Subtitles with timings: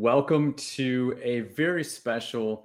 [0.00, 2.64] welcome to a very special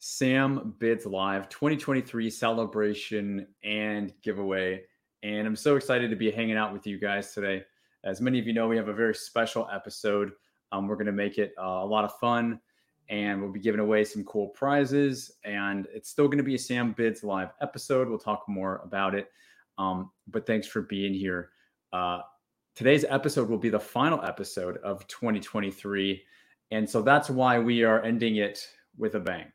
[0.00, 4.82] Sam Bids Live 2023 celebration and giveaway.
[5.22, 7.62] And I'm so excited to be hanging out with you guys today.
[8.04, 10.32] As many of you know, we have a very special episode.
[10.72, 12.60] Um, we're going to make it uh, a lot of fun
[13.08, 15.32] and we'll be giving away some cool prizes.
[15.42, 18.10] And it's still going to be a Sam Bids Live episode.
[18.10, 19.28] We'll talk more about it.
[19.78, 21.48] Um, but thanks for being here.
[21.94, 22.20] Uh,
[22.74, 26.22] today's episode will be the final episode of 2023.
[26.74, 28.66] And so that's why we are ending it
[28.98, 29.46] with a bang.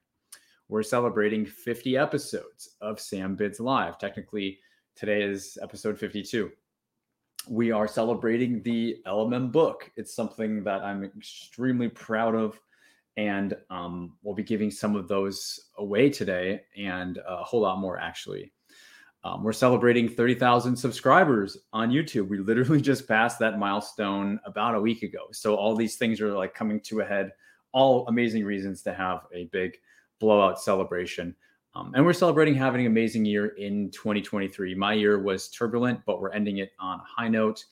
[0.69, 3.97] We're celebrating 50 episodes of Sam Bids Live.
[3.97, 4.57] Technically,
[4.95, 6.49] today is episode 52.
[7.49, 9.91] We are celebrating the LMM book.
[9.97, 12.57] It's something that I'm extremely proud of.
[13.17, 17.99] And um, we'll be giving some of those away today and a whole lot more,
[17.99, 18.53] actually.
[19.23, 22.29] Um, we're celebrating 30,000 subscribers on YouTube.
[22.29, 25.27] We literally just passed that milestone about a week ago.
[25.31, 27.31] So all these things are like coming to a head.
[27.71, 29.77] All amazing reasons to have a big
[30.19, 31.35] blowout celebration.
[31.75, 34.73] Um, and we're celebrating having an amazing year in 2023.
[34.73, 37.63] My year was turbulent, but we're ending it on a high note.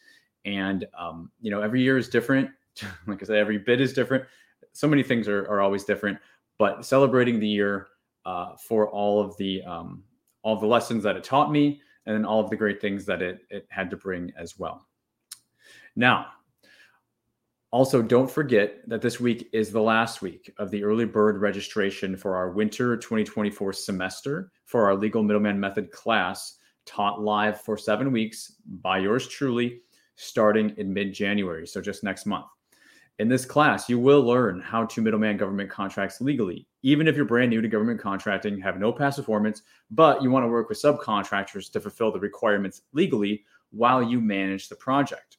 [0.45, 2.49] And um, you know, every year is different.
[3.07, 4.25] like I said, every bit is different.
[4.73, 6.19] So many things are, are always different.
[6.59, 7.87] But celebrating the year
[8.25, 10.03] uh, for all of the um,
[10.47, 13.41] all the lessons that it taught me, and all of the great things that it,
[13.49, 14.87] it had to bring as well.
[15.97, 16.27] Now,
[17.69, 22.15] also, don't forget that this week is the last week of the early bird registration
[22.15, 28.09] for our winter 2024 semester for our legal middleman method class taught live for seven
[28.13, 29.81] weeks by yours truly
[30.15, 31.67] starting in mid January.
[31.67, 32.47] So, just next month.
[33.19, 36.67] In this class, you will learn how to middleman government contracts legally.
[36.83, 40.43] Even if you're brand new to government contracting, have no past performance, but you want
[40.43, 45.37] to work with subcontractors to fulfill the requirements legally while you manage the project.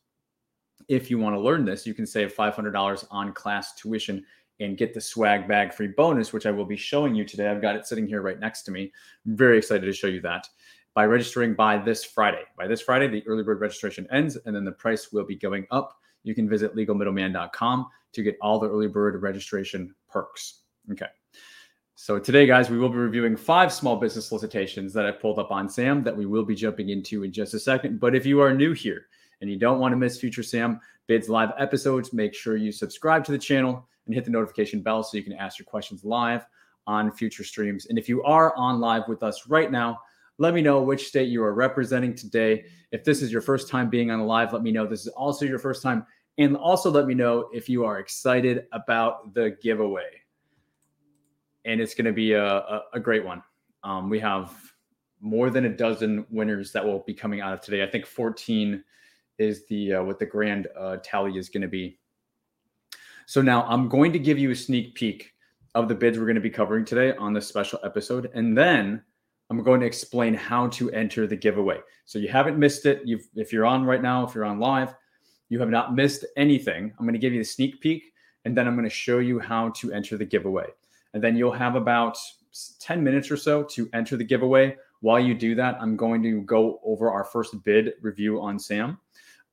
[0.88, 4.24] If you want to learn this, you can save $500 on class tuition
[4.58, 7.46] and get the swag bag free bonus, which I will be showing you today.
[7.46, 8.92] I've got it sitting here right next to me.
[9.24, 10.48] I'm very excited to show you that
[10.94, 12.42] by registering by this Friday.
[12.56, 15.64] By this Friday, the early bird registration ends, and then the price will be going
[15.70, 15.96] up
[16.28, 20.60] you can visit legalmiddleman.com to get all the early bird registration perks.
[20.92, 21.06] Okay.
[21.94, 25.50] So today, guys, we will be reviewing five small business solicitations that I pulled up
[25.50, 27.98] on Sam that we will be jumping into in just a second.
[27.98, 29.06] But if you are new here
[29.40, 33.24] and you don't want to miss future Sam Bids live episodes, make sure you subscribe
[33.24, 36.46] to the channel and hit the notification bell so you can ask your questions live
[36.86, 37.86] on future streams.
[37.86, 39.98] And if you are on live with us right now,
[40.38, 42.64] let me know which state you are representing today.
[42.92, 45.44] If this is your first time being on live, let me know this is also
[45.44, 46.06] your first time.
[46.38, 50.22] And also let me know if you are excited about the giveaway.
[51.64, 53.42] And it's going to be a, a, a great one.
[53.82, 54.54] Um, we have
[55.20, 57.82] more than a dozen winners that will be coming out of today.
[57.82, 58.82] I think 14
[59.38, 61.98] is the uh, what the grand uh, tally is going to be.
[63.26, 65.32] So now I'm going to give you a sneak peek
[65.74, 69.02] of the bids we're going to be covering today on this special episode, and then
[69.50, 71.80] I'm going to explain how to enter the giveaway.
[72.04, 73.02] So you haven't missed it.
[73.04, 74.94] You've, if you're on right now, if you're on live,
[75.48, 76.92] you have not missed anything.
[76.98, 78.12] I'm going to give you the sneak peek,
[78.44, 80.66] and then I'm going to show you how to enter the giveaway.
[81.14, 82.18] And then you'll have about
[82.80, 84.76] 10 minutes or so to enter the giveaway.
[85.00, 88.98] While you do that, I'm going to go over our first bid review on SAM.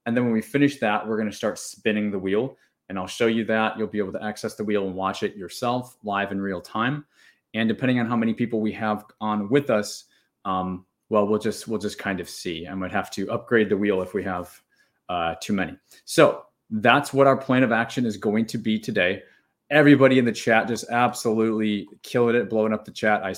[0.05, 2.57] And then when we finish that, we're going to start spinning the wheel.
[2.89, 3.77] And I'll show you that.
[3.77, 7.05] You'll be able to access the wheel and watch it yourself live in real time.
[7.53, 10.05] And depending on how many people we have on with us,
[10.43, 12.67] um, well, we'll just we'll just kind of see.
[12.67, 14.61] I might have to upgrade the wheel if we have
[15.09, 15.77] uh, too many.
[16.05, 19.23] So that's what our plan of action is going to be today.
[19.69, 23.23] Everybody in the chat just absolutely killing it, blowing up the chat.
[23.23, 23.33] I,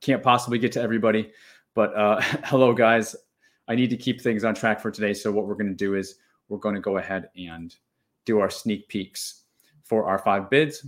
[0.00, 1.32] can't possibly get to everybody,
[1.74, 3.16] but uh, hello, guys.
[3.68, 5.12] I need to keep things on track for today.
[5.12, 6.16] So what we're going to do is
[6.48, 7.74] we're going to go ahead and
[8.24, 9.42] do our sneak peeks
[9.82, 10.86] for our five bids,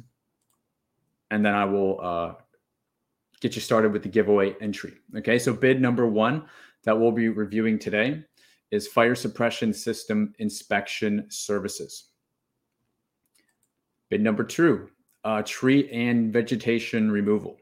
[1.31, 2.35] and then I will uh,
[3.41, 4.95] get you started with the giveaway entry.
[5.17, 6.45] Okay, so bid number one
[6.85, 8.25] that we'll be reviewing today
[8.71, 12.11] is fire suppression system inspection services.
[14.11, 14.89] Bid number two,
[15.25, 17.59] uh, tree and vegetation removal.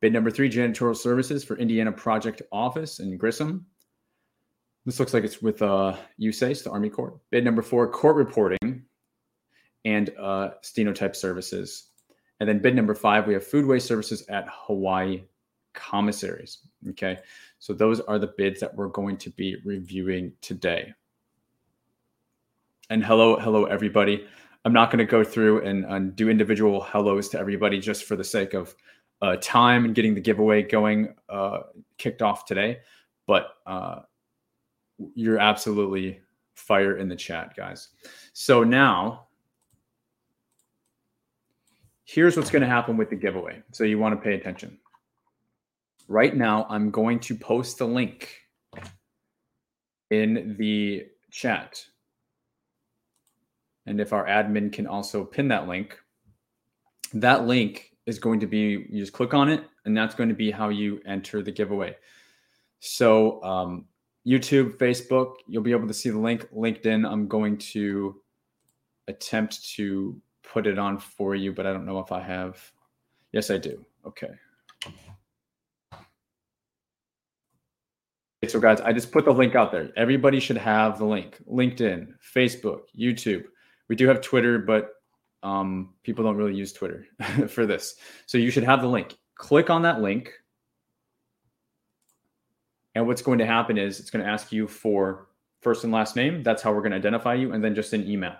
[0.00, 3.66] Bid number three, janitorial services for Indiana Project Office in Grissom.
[4.84, 7.18] This looks like it's with uh, USACE, the Army Corps.
[7.30, 8.84] Bid number four, court reporting
[9.84, 11.90] and uh, stenotype services
[12.40, 15.22] and then bid number five, we have food waste services at Hawaii
[15.74, 16.58] commissaries.
[16.90, 17.18] Okay.
[17.66, 20.94] So those are the bids that we're going to be reviewing today.
[22.90, 24.24] And hello, hello, everybody.
[24.64, 28.14] I'm not going to go through and, and, do individual hellos to everybody just for
[28.14, 28.76] the sake of
[29.20, 31.62] uh, time and getting the giveaway going, uh,
[31.98, 32.78] kicked off today.
[33.26, 34.02] But uh,
[35.16, 36.20] you're absolutely
[36.54, 37.88] fire in the chat, guys.
[38.32, 39.26] So now
[42.04, 43.60] here's what's going to happen with the giveaway.
[43.72, 44.78] So you want to pay attention.
[46.08, 48.34] Right now, I'm going to post the link
[50.10, 51.84] in the chat.
[53.86, 55.98] And if our admin can also pin that link,
[57.14, 60.34] that link is going to be you just click on it, and that's going to
[60.34, 61.96] be how you enter the giveaway.
[62.80, 63.86] So, um,
[64.26, 66.48] YouTube, Facebook, you'll be able to see the link.
[66.52, 68.20] LinkedIn, I'm going to
[69.08, 72.60] attempt to put it on for you, but I don't know if I have.
[73.32, 73.84] Yes, I do.
[74.04, 74.30] Okay.
[78.50, 79.90] So, guys, I just put the link out there.
[79.96, 83.44] Everybody should have the link LinkedIn, Facebook, YouTube.
[83.88, 84.90] We do have Twitter, but
[85.42, 87.06] um, people don't really use Twitter
[87.48, 87.96] for this.
[88.26, 89.16] So, you should have the link.
[89.34, 90.32] Click on that link.
[92.94, 95.28] And what's going to happen is it's going to ask you for
[95.60, 96.42] first and last name.
[96.42, 98.36] That's how we're going to identify you, and then just an email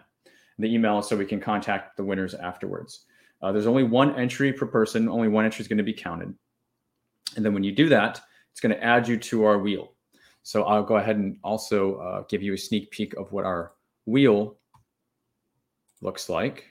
[0.59, 3.05] the email so we can contact the winners afterwards.
[3.43, 6.35] Uh, there's only one entry per person, only one entry is going to be counted.
[7.37, 8.21] And then when you do that,
[8.51, 9.93] it's going to add you to our wheel.
[10.47, 13.73] So I'll go ahead and also uh, give you a sneak peek of what our
[14.05, 14.57] wheel
[16.03, 16.67] looks like.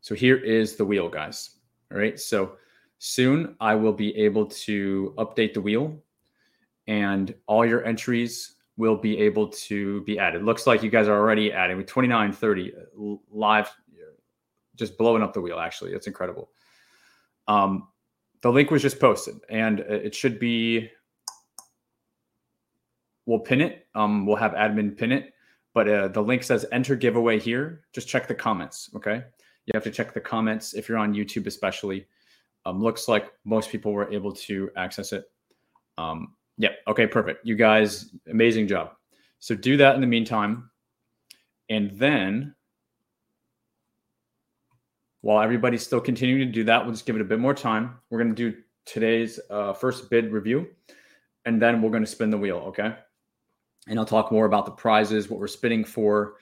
[0.00, 1.56] So here is the wheel, guys.
[1.90, 2.20] All right.
[2.20, 2.52] So
[2.98, 6.00] soon I will be able to update the wheel
[6.86, 10.44] and all your entries will be able to be added.
[10.44, 13.68] Looks like you guys are already adding with 29, 30 uh, live,
[14.76, 15.58] just blowing up the wheel.
[15.58, 16.52] Actually, it's incredible.
[17.48, 17.88] Um,
[18.40, 20.92] the link was just posted, and it should be.
[23.26, 23.86] We'll pin it.
[23.94, 25.32] Um, we'll have admin pin it,
[25.74, 27.82] but uh, the link says enter giveaway here.
[27.92, 28.90] Just check the comments.
[28.94, 29.22] Okay,
[29.66, 32.06] you have to check the comments if you're on YouTube, especially.
[32.66, 35.30] Um, looks like most people were able to access it.
[35.96, 36.70] Um, yeah.
[36.88, 37.06] Okay.
[37.06, 37.46] Perfect.
[37.46, 38.92] You guys, amazing job.
[39.38, 40.70] So do that in the meantime.
[41.70, 42.54] And then
[45.22, 47.96] while everybody's still continuing to do that, we'll just give it a bit more time.
[48.10, 50.68] We're going to do today's uh, first bid review,
[51.44, 52.58] and then we're going to spin the wheel.
[52.68, 52.94] Okay.
[53.88, 56.34] And I'll talk more about the prizes, what we're spinning for,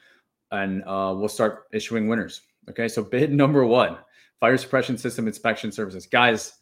[0.50, 2.42] and uh, we'll start issuing winners.
[2.68, 2.88] Okay.
[2.88, 3.98] So bid number one
[4.40, 6.06] fire suppression system inspection services.
[6.06, 6.54] Guys,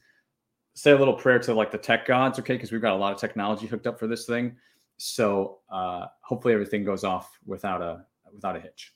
[0.75, 2.55] say a little prayer to like the tech gods, okay?
[2.55, 4.56] Because we've got a lot of technology hooked up for this thing.
[4.99, 8.94] So uh, hopefully everything goes off without a without a hitch.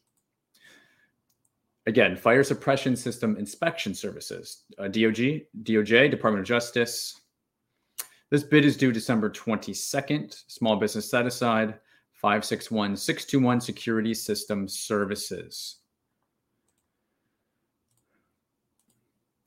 [1.86, 7.19] Again, fire suppression system inspection services, uh, DOG, DOJ, Department of Justice.
[8.30, 10.44] This bid is due December 22nd.
[10.46, 11.80] Small business set aside
[12.12, 15.78] 561 621 Security System Services.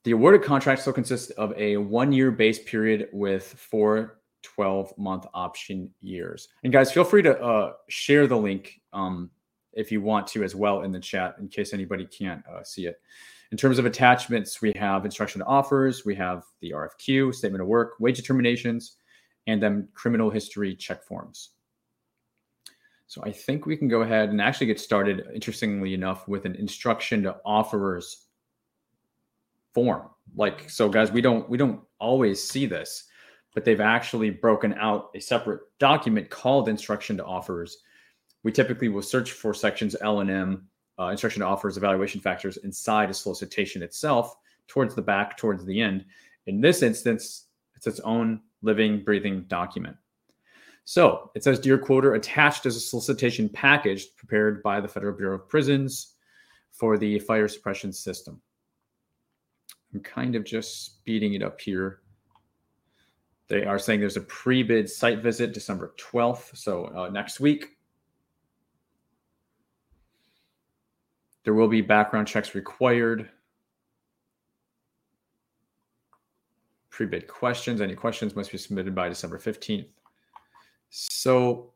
[0.04, 5.26] The awarded contract still consists of a one year base period with four 12 month
[5.34, 6.50] option years.
[6.66, 9.30] And guys, feel free to uh, share the link um,
[9.72, 12.88] if you want to as well in the chat in case anybody can't uh, see
[12.88, 13.00] it.
[13.54, 17.68] In terms of attachments, we have instruction to offers, we have the RFQ, statement of
[17.68, 18.96] work, wage determinations,
[19.46, 21.52] and then criminal history check forms.
[23.06, 26.56] So I think we can go ahead and actually get started, interestingly enough, with an
[26.56, 28.26] instruction to offerers
[29.72, 30.10] form.
[30.36, 33.04] Like so, guys, we don't we don't always see this,
[33.54, 37.78] but they've actually broken out a separate document called instruction to offers.
[38.42, 40.68] We typically will search for sections L and M,
[41.00, 44.36] uh, instruction offers, evaluation factors inside a solicitation itself,
[44.68, 46.06] towards the back, towards the end.
[46.48, 49.98] In this instance, it's its own living, breathing document.
[50.86, 55.36] So it says, Dear quoter, attached is a solicitation package prepared by the Federal Bureau
[55.36, 56.16] of Prisons
[56.72, 58.42] for the fire suppression system.
[59.94, 62.00] I'm kind of just speeding it up here.
[63.48, 67.73] They are saying there's a pre bid site visit December 12th, so uh, next week.
[71.44, 73.30] There will be background checks required.
[76.90, 77.82] Pre bid questions.
[77.82, 79.88] Any questions must be submitted by December 15th.
[80.90, 81.74] So,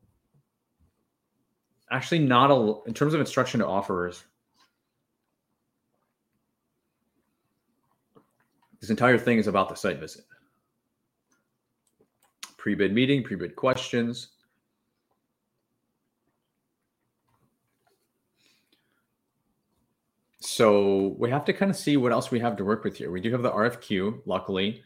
[1.91, 4.24] actually, not a, in terms of instruction to offerers,
[8.79, 10.25] This entire thing is about the site visit.
[12.57, 14.29] Pre bid meeting, pre bid questions.
[20.58, 23.12] So we have to kind of see what else we have to work with here.
[23.12, 24.82] We do have the RFQ, luckily.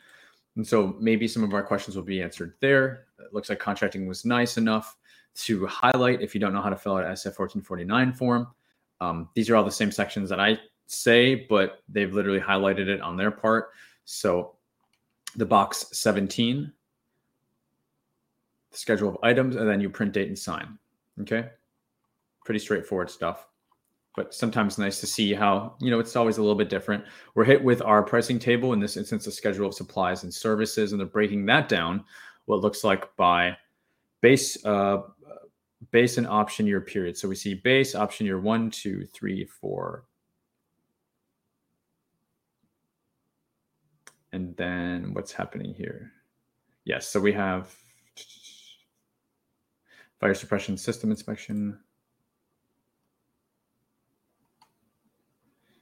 [0.58, 3.06] And so maybe some of our questions will be answered there.
[3.20, 4.98] It looks like contracting was nice enough
[5.36, 8.48] to highlight if you don't know how to fill out SF 1449 form.
[9.00, 13.00] Um, these are all the same sections that I say, but they've literally highlighted it
[13.00, 13.70] on their part.
[14.04, 14.58] So
[15.38, 16.70] the box 17,
[18.72, 20.78] the schedule of items, and then you print date and sign.
[21.22, 21.48] Okay.
[22.44, 23.48] Pretty straightforward stuff.
[24.16, 27.04] But sometimes nice to see how you know it's always a little bit different.
[27.36, 30.92] We're hit with our pricing table in this instance, a schedule of supplies and services,
[30.92, 32.04] and they're breaking that down.
[32.46, 33.56] What looks like by
[34.22, 35.04] base, uh,
[35.92, 37.18] base and option year period.
[37.18, 40.06] So we see base option year one, two, three, four,
[44.34, 46.12] and then what's happening here?
[46.84, 47.74] Yes, so we have
[50.20, 51.80] fire suppression system inspection.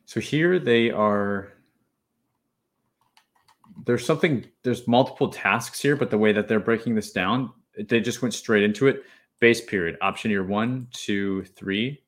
[0.09, 1.49] So here they are,
[3.85, 7.99] there's something, there's multiple tasks here, but the way that they're breaking this down, they
[7.99, 9.03] just went straight into it.
[9.39, 12.01] Base period, option year one, two, three,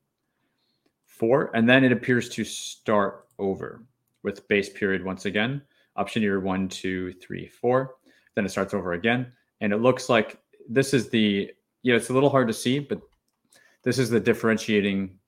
[1.06, 3.84] four, and then it appears to start over
[4.24, 5.62] with base period once again.
[5.94, 7.94] Option year one, two, three, four.
[8.34, 9.30] Then it starts over again.
[9.60, 12.80] And it looks like this is the, you know, it's a little hard to see,
[12.80, 13.00] but
[13.84, 15.20] this is the differentiating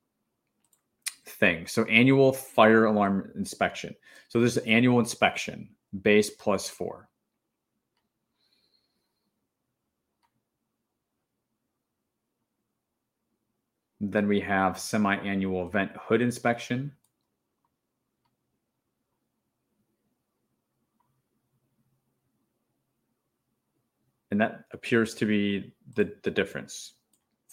[1.25, 1.67] thing.
[1.67, 3.95] So annual fire alarm inspection.
[4.29, 5.69] So this is annual inspection,
[6.03, 7.09] base plus four.
[14.01, 16.93] Then we have semi-annual vent hood inspection.
[24.31, 26.95] And that appears to be the, the difference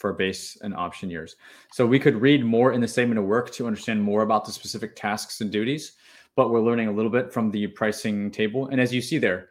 [0.01, 1.35] for base and option years.
[1.71, 4.51] So we could read more in the statement of work to understand more about the
[4.51, 5.93] specific tasks and duties,
[6.35, 8.67] but we're learning a little bit from the pricing table.
[8.67, 9.49] And as you see there,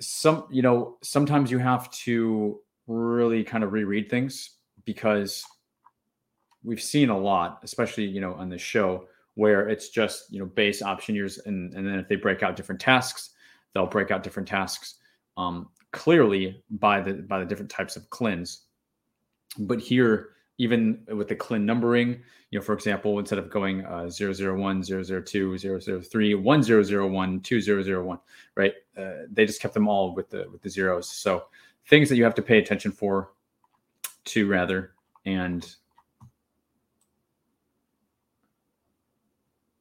[0.00, 5.44] some, you know, sometimes you have to really kind of reread things because
[6.64, 10.46] we've seen a lot, especially, you know, on the show where it's just, you know,
[10.46, 11.38] base option years.
[11.46, 13.30] And, and then if they break out different tasks,
[13.74, 14.96] they'll break out different tasks
[15.36, 18.62] um, clearly by the, by the different types of CLINs
[19.58, 24.10] but here, even with the CLIN numbering, you know, for example, instead of going uh,
[24.10, 28.18] 001, 002, 003, 1001, 2001,
[28.54, 28.72] right?
[28.96, 31.08] Uh, they just kept them all with the with the zeros.
[31.08, 31.44] So
[31.88, 33.32] things that you have to pay attention for,
[34.26, 34.92] to rather,
[35.24, 35.74] and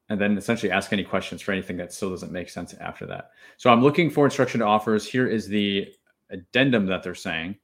[0.09, 3.31] and then essentially ask any questions for anything that still doesn't make sense after that.
[3.57, 5.05] So I'm looking for instruction to offers.
[5.05, 5.93] Here is the
[6.29, 7.55] addendum that they're saying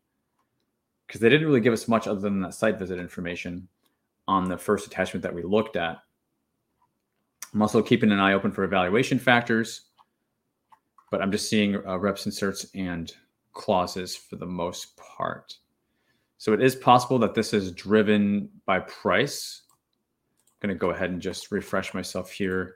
[1.07, 3.67] because they didn't really give us much other than that site visit information
[4.27, 5.99] on the first attachment that we looked at.
[7.53, 9.83] I'm also keeping an eye open for evaluation factors,
[11.09, 13.11] but I'm just seeing uh, reps inserts and
[13.53, 15.55] clauses for the most part.
[16.37, 19.63] So it is possible that this is driven by price.
[20.61, 22.75] I'm going to go ahead and just refresh myself here.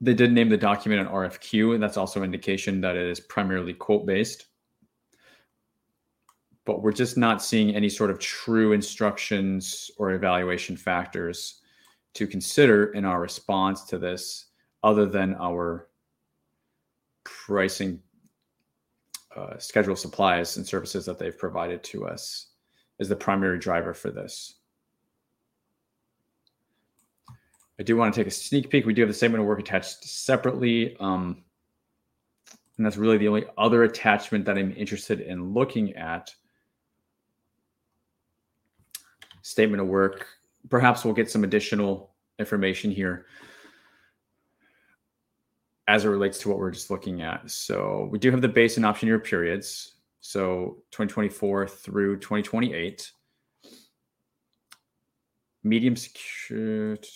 [0.00, 3.74] They did name the document an RFQ, and that's also indication that it is primarily
[3.74, 4.46] quote based
[6.64, 11.60] but we're just not seeing any sort of true instructions or evaluation factors
[12.14, 14.46] to consider in our response to this
[14.82, 15.88] other than our
[17.24, 18.00] pricing
[19.36, 22.48] uh, schedule supplies and services that they've provided to us
[22.98, 24.56] is the primary driver for this.
[27.78, 28.84] I do want to take a sneak peek.
[28.84, 30.96] We do have the statement of work attached separately.
[31.00, 31.42] Um,
[32.76, 36.34] and that's really the only other attachment that I'm interested in looking at
[39.42, 40.26] statement of work.
[40.68, 43.26] Perhaps we'll get some additional information here
[45.88, 47.50] as it relates to what we're just looking at.
[47.50, 49.94] So we do have the base and option year periods.
[50.20, 53.10] So 2024 through 2028.
[55.62, 57.08] Medium security.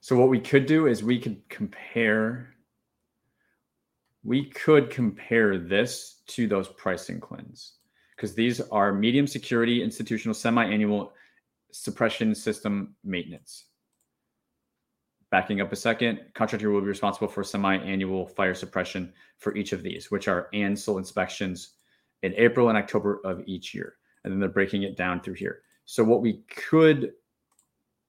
[0.00, 2.55] So what we could do is we could compare
[4.26, 7.74] we could compare this to those pricing CLINs
[8.16, 11.12] because these are medium security institutional semi-annual
[11.70, 13.66] suppression system maintenance.
[15.30, 19.82] Backing up a second, contractor will be responsible for semi-annual fire suppression for each of
[19.82, 21.74] these, which are Ansul inspections
[22.22, 23.94] in April and October of each year.
[24.24, 25.62] And then they're breaking it down through here.
[25.84, 27.12] So what we could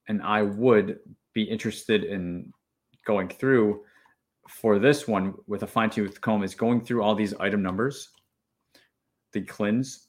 [0.08, 0.98] and I would
[1.32, 2.52] be interested in
[3.04, 3.82] going through
[4.48, 8.08] for this one with a fine tooth comb is going through all these item numbers,
[9.32, 10.08] the CLINs,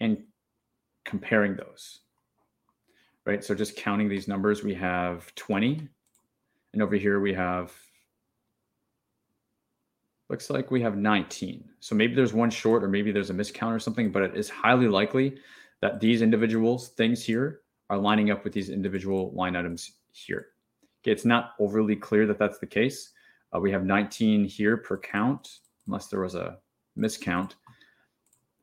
[0.00, 0.22] and
[1.04, 2.00] comparing those.
[3.24, 3.42] Right.
[3.42, 5.88] So just counting these numbers, we have 20.
[6.72, 7.72] And over here we have,
[10.30, 11.64] looks like we have 19.
[11.80, 14.48] So maybe there's one short or maybe there's a miscount or something, but it is
[14.48, 15.38] highly likely
[15.80, 20.48] that these individuals things here are lining up with these individual line items here.
[21.02, 23.12] Okay, it's not overly clear that that's the case,
[23.54, 26.58] uh, we have 19 here per count, unless there was a
[26.96, 27.52] miscount.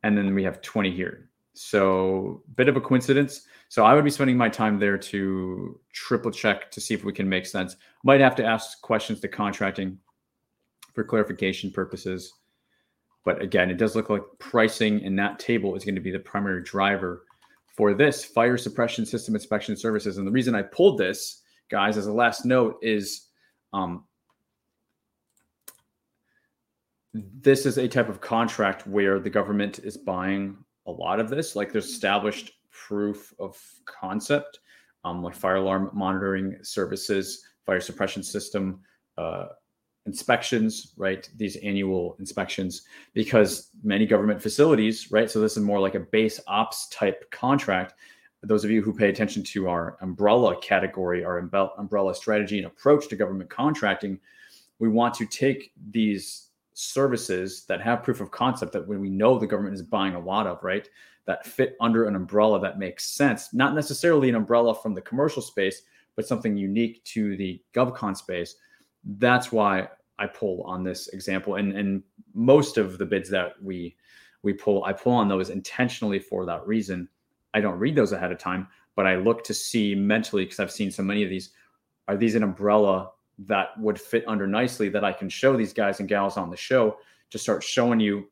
[0.04, 1.30] and then we have 20 here.
[1.54, 3.48] So bit of a coincidence.
[3.70, 7.14] So I would be spending my time there to triple check to see if we
[7.14, 7.76] can make sense.
[8.04, 9.98] Might have to ask questions to contracting
[10.94, 12.34] for clarification purposes.
[13.24, 16.20] But again, it does look like pricing in that table is going to be the
[16.20, 17.26] primary driver
[17.76, 20.18] for this fire suppression system inspection services.
[20.18, 23.30] And the reason I pulled this, guys, as a last note, is
[23.74, 24.06] um,
[27.16, 31.56] this is a type of contract where the government is buying a lot of this.
[31.56, 34.60] Like there's established proof of concept,
[35.06, 38.82] um, like fire alarm monitoring services, fire suppression system
[39.18, 39.46] uh,
[40.06, 41.30] inspections, right?
[41.38, 45.32] These annual inspections, because many government facilities, right?
[45.32, 47.94] So this is more like a base ops type contract.
[48.44, 51.40] Those of you who pay attention to our umbrella category, our
[51.78, 54.20] umbrella strategy and approach to government contracting,
[54.80, 56.45] we want to take these
[56.76, 60.20] services that have proof of concept that when we know the government is buying a
[60.20, 60.88] lot of, right?
[61.26, 65.42] That fit under an umbrella that makes sense, not necessarily an umbrella from the commercial
[65.42, 65.82] space,
[66.16, 68.56] but something unique to the GovCon space.
[69.06, 69.88] That's why
[70.20, 71.56] I pull on this example.
[71.56, 72.04] And and
[72.34, 73.96] most of the bids that we
[74.44, 77.08] we pull, I pull on those intentionally for that reason.
[77.54, 80.72] I don't read those ahead of time, but I look to see mentally because I've
[80.72, 81.52] seen so many of these.
[82.08, 86.00] Are these an umbrella that would fit under nicely that I can show these guys
[86.00, 86.98] and gals on the show
[87.32, 88.30] to start showing you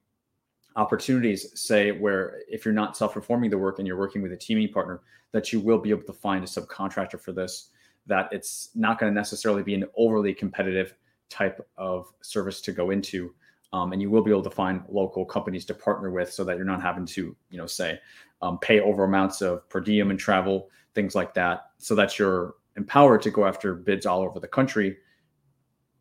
[0.75, 4.38] opportunities, say, where if you're not self performing the work and you're working with a
[4.38, 7.69] teaming partner, that you will be able to find a subcontractor for this,
[8.05, 10.95] that it's not going to necessarily be an overly competitive
[11.29, 13.33] type of service to go into.
[13.72, 16.57] Um, and you will be able to find local companies to partner with so that
[16.57, 18.00] you're not having to, you know, say,
[18.43, 22.55] um, pay over amounts of per diem and travel, things like that, so that you're
[22.75, 24.97] empowered to go after bids all over the country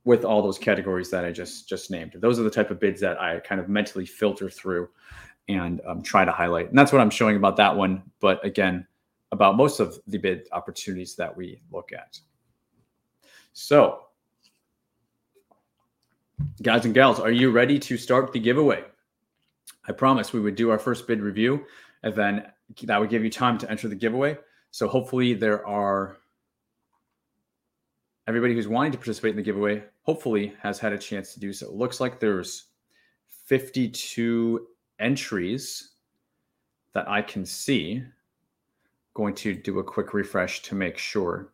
[0.05, 2.15] with all those categories that I just just named.
[2.17, 4.89] Those are the type of bids that I kind of mentally filter through
[5.49, 6.69] and um, try to highlight.
[6.69, 8.03] And that's what I'm showing about that one.
[8.21, 8.87] But again,
[9.33, 12.19] about most of the bid opportunities that we look at.
[13.55, 14.07] So,
[16.63, 18.85] guys and gals, are you ready to start the giveaway?
[19.89, 21.65] I promise we would do our first bid review,
[22.03, 22.47] and then
[22.85, 24.39] that would give you time to enter the giveaway.
[24.71, 26.17] So hopefully there are
[28.29, 31.53] everybody who's wanting to participate in the giveaway hopefully has had a chance to do
[31.53, 31.67] so.
[31.67, 32.67] It looks like there's
[33.47, 34.67] 52
[34.99, 35.93] entries
[36.93, 38.05] that I can see.
[39.15, 41.53] Going to do a quick refresh to make sure.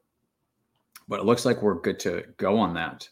[1.08, 3.08] But it looks like we're good to go on that.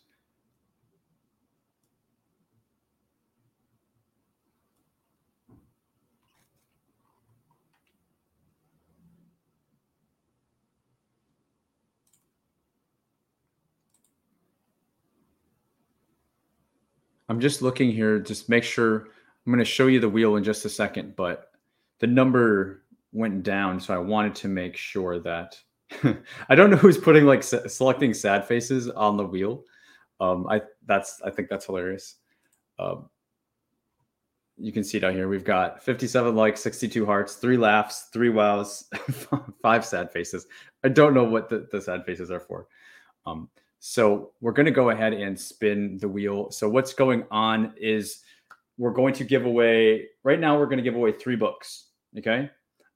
[17.29, 19.09] I'm just looking here, just make sure
[19.47, 21.51] I'm going to show you the wheel in just a second, but
[21.99, 23.81] the number went down.
[23.81, 25.59] So I wanted to make sure that
[26.49, 29.65] I don't know who's putting like selecting sad faces on the wheel.
[30.21, 32.17] Um, I that's I think that's hilarious.
[32.79, 33.09] Um,
[34.59, 38.85] you can see down here we've got 57 likes, 62 hearts, three laughs, three wows,
[39.62, 40.47] five sad faces.
[40.83, 42.67] I don't know what the, the sad faces are for.
[43.27, 46.51] Um, so we're going to go ahead and spin the wheel.
[46.51, 48.23] So what's going on is
[48.79, 51.87] we're going to give away right now we're going to give away three books,
[52.19, 52.51] okay?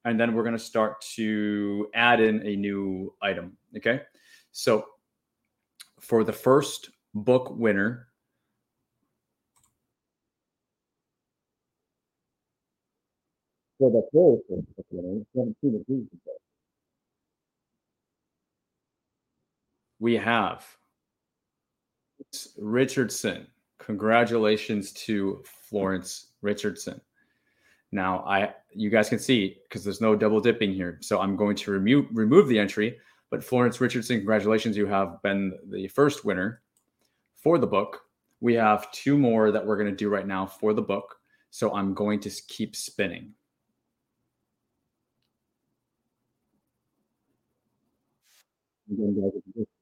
[0.04, 4.02] And then we're going to start to add in a new item, okay?
[4.52, 4.86] So
[6.00, 8.08] for the first book winner,
[13.78, 15.24] for the first book winner,
[20.00, 20.66] we have
[22.58, 23.46] Richardson.
[23.78, 27.00] Congratulations to Florence Richardson.
[27.92, 31.56] Now, I you guys can see because there's no double dipping here, so I'm going
[31.56, 32.98] to remove remove the entry.
[33.30, 34.76] But Florence Richardson, congratulations!
[34.76, 36.62] You have been the first winner
[37.36, 38.02] for the book.
[38.40, 41.16] We have two more that we're going to do right now for the book.
[41.50, 43.34] So I'm going to keep spinning.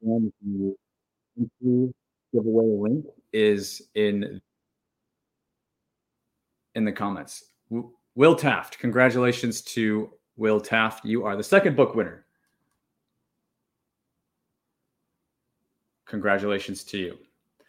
[0.02, 0.32] Just
[1.36, 1.94] if you
[2.32, 4.40] giveaway link is in
[6.74, 7.50] in the comments.
[8.14, 11.04] Will Taft, congratulations to Will Taft.
[11.04, 12.24] You are the second book winner.
[16.06, 17.18] Congratulations to you.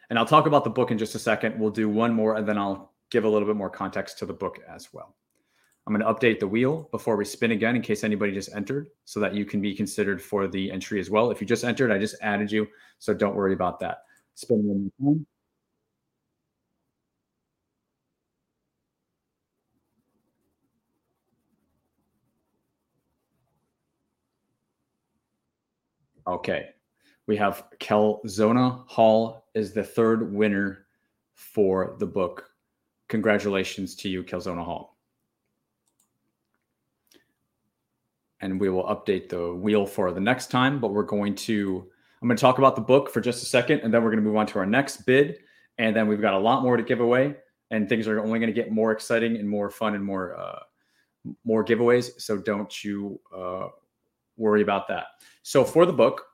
[0.10, 1.60] And I'll talk about the book in just a second.
[1.60, 4.34] We'll do one more and then I'll give a little bit more context to the
[4.34, 5.16] book as well.
[5.90, 8.92] I'm going to update the wheel before we spin again in case anybody just entered
[9.06, 11.32] so that you can be considered for the entry as well.
[11.32, 12.68] If you just entered, I just added you.
[13.00, 14.04] So don't worry about that.
[14.36, 15.26] Spin one more time.
[26.28, 26.70] Okay.
[27.26, 30.86] We have Kelzona Hall is the third winner
[31.34, 32.52] for the book.
[33.08, 34.99] Congratulations to you, Kelzona Hall.
[38.42, 41.90] And we will update the wheel for the next time, but we're going to
[42.22, 44.24] I'm going to talk about the book for just a second, and then we're going
[44.24, 45.38] to move on to our next bid.
[45.78, 47.36] And then we've got a lot more to give away,
[47.72, 50.60] and things are only going to get more exciting and more fun and more uh,
[51.46, 52.20] more giveaways.
[52.20, 53.68] So don't you uh,
[54.36, 55.06] worry about that.
[55.44, 56.26] So for the book,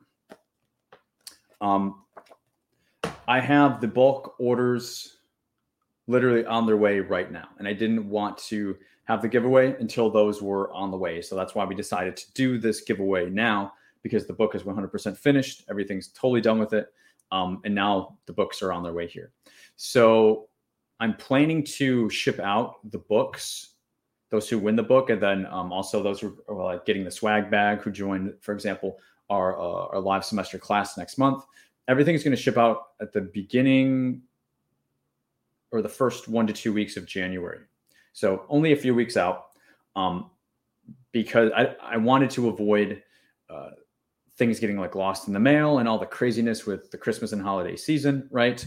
[1.61, 2.03] um,
[3.27, 5.17] I have the bulk orders
[6.07, 10.09] literally on their way right now, and I didn't want to have the giveaway until
[10.09, 11.21] those were on the way.
[11.21, 15.17] So that's why we decided to do this giveaway now because the book is 100%
[15.17, 15.63] finished.
[15.69, 16.93] Everything's totally done with it.
[17.31, 19.31] Um, and now the books are on their way here.
[19.77, 20.47] So
[20.99, 23.71] I'm planning to ship out the books,
[24.29, 27.11] those who win the book, and then um, also those who are like getting the
[27.11, 31.43] swag bag who joined, for example, our, uh, our live semester class next month.
[31.87, 34.21] Everything is going to ship out at the beginning
[35.71, 37.59] or the first one to two weeks of January.
[38.15, 39.47] So only a few weeks out
[39.97, 40.30] um,
[41.12, 43.04] because I, I wanted to avoid
[43.49, 43.71] uh,
[44.38, 47.41] things getting like lost in the mail and all the craziness with the Christmas and
[47.41, 48.65] holiday season, right?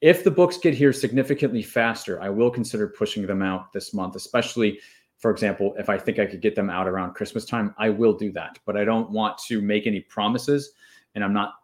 [0.00, 4.16] If the books get here significantly faster, I will consider pushing them out this month,
[4.16, 4.80] especially
[5.18, 8.12] for example, if I think I could get them out around Christmas time, I will
[8.12, 8.58] do that.
[8.66, 10.72] But I don't want to make any promises
[11.14, 11.54] and I'm not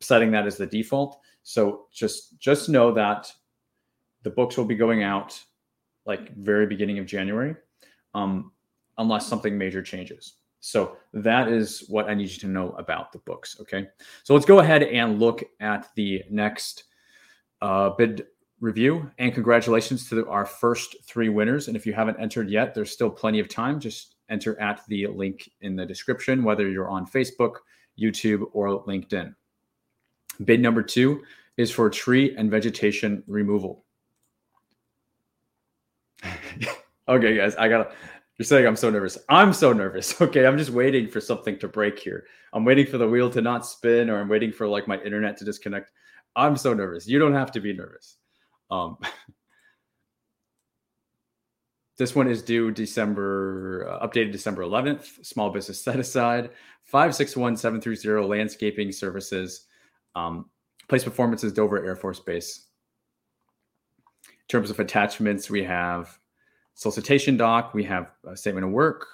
[0.00, 1.20] setting that as the default.
[1.42, 3.30] So just just know that
[4.22, 5.38] the books will be going out
[6.08, 7.54] like very beginning of January,
[8.14, 8.50] um,
[8.96, 10.34] unless something major changes.
[10.60, 13.56] So that is what I need you to know about the books.
[13.60, 13.86] Okay.
[14.24, 16.84] So let's go ahead and look at the next
[17.62, 18.26] uh, bid
[18.60, 19.08] review.
[19.18, 21.68] And congratulations to our first three winners.
[21.68, 23.78] And if you haven't entered yet, there's still plenty of time.
[23.78, 27.56] Just enter at the link in the description, whether you're on Facebook,
[28.00, 29.34] YouTube, or LinkedIn.
[30.44, 31.22] Bid number two
[31.56, 33.84] is for tree and vegetation removal.
[37.08, 37.92] Okay, guys, I gotta
[38.38, 39.18] you're saying I'm so nervous.
[39.28, 40.20] I'm so nervous.
[40.28, 42.24] Okay, I'm just waiting for something to break here.
[42.52, 45.36] I'm waiting for the wheel to not spin, or I'm waiting for like my internet
[45.38, 45.90] to disconnect.
[46.36, 47.08] I'm so nervous.
[47.08, 48.16] You don't have to be nervous.
[48.70, 48.96] Um,
[51.98, 55.24] this one is due December, uh, updated December 11th.
[55.26, 56.50] Small business set aside
[56.84, 59.66] 561730 landscaping services.
[60.14, 60.48] Um,
[60.88, 62.66] place performances Dover Air Force Base.
[64.28, 66.18] In terms of attachments, we have
[66.78, 69.04] solicitation doc, we have a statement of work.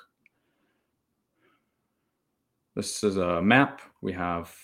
[2.76, 3.80] This is a map.
[4.02, 4.54] We have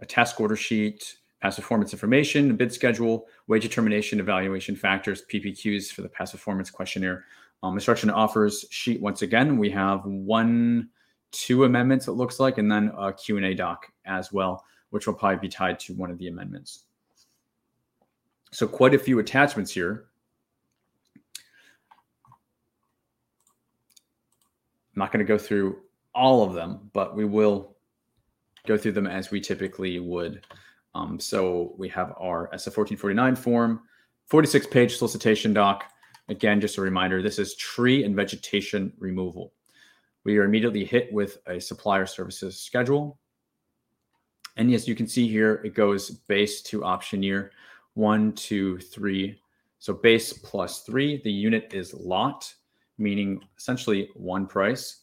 [0.00, 5.92] a task order sheet, past performance information, a bid schedule, wage determination, evaluation factors, PPQs
[5.92, 7.26] for the past performance questionnaire.
[7.62, 9.58] Um, instruction offers sheet once again.
[9.58, 10.88] We have one,
[11.32, 15.38] two amendments it looks like, and then a Q&A doc as well, which will probably
[15.38, 16.84] be tied to one of the amendments.
[18.52, 20.06] So quite a few attachments here.
[24.94, 25.78] I'm not going to go through
[26.14, 27.76] all of them, but we will
[28.66, 30.44] go through them as we typically would.
[30.94, 33.80] Um, so we have our SF 1449 form,
[34.26, 35.84] 46 page solicitation doc.
[36.28, 39.52] Again, just a reminder this is tree and vegetation removal.
[40.24, 43.18] We are immediately hit with a supplier services schedule.
[44.56, 47.52] And yes, you can see here it goes base to option year
[47.94, 49.40] one, two, three.
[49.78, 51.20] So base plus three.
[51.22, 52.54] The unit is lot
[53.02, 55.00] meaning essentially one price.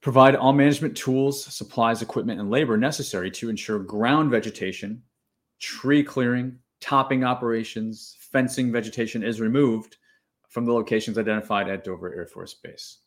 [0.00, 5.02] Provide all management tools, supplies, equipment, and labor necessary to ensure ground vegetation,
[5.58, 9.96] tree clearing, topping operations, fencing vegetation is removed
[10.48, 12.98] from the locations identified at Dover Air Force Base.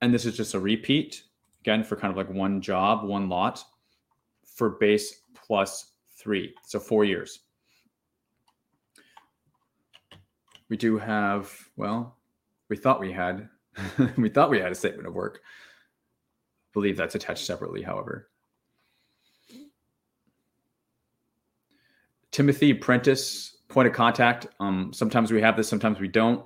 [0.00, 1.22] And this is just a repeat,
[1.60, 3.62] again, for kind of like one job, one lot
[4.44, 6.54] for base plus three.
[6.64, 7.40] So four years.
[10.72, 12.16] We do have, well,
[12.70, 13.46] we thought we had,
[14.16, 15.42] we thought we had a statement of work.
[15.44, 18.30] I believe that's attached separately, however.
[22.30, 24.46] Timothy Prentice, point of contact.
[24.60, 26.42] Um, sometimes we have this, sometimes we don't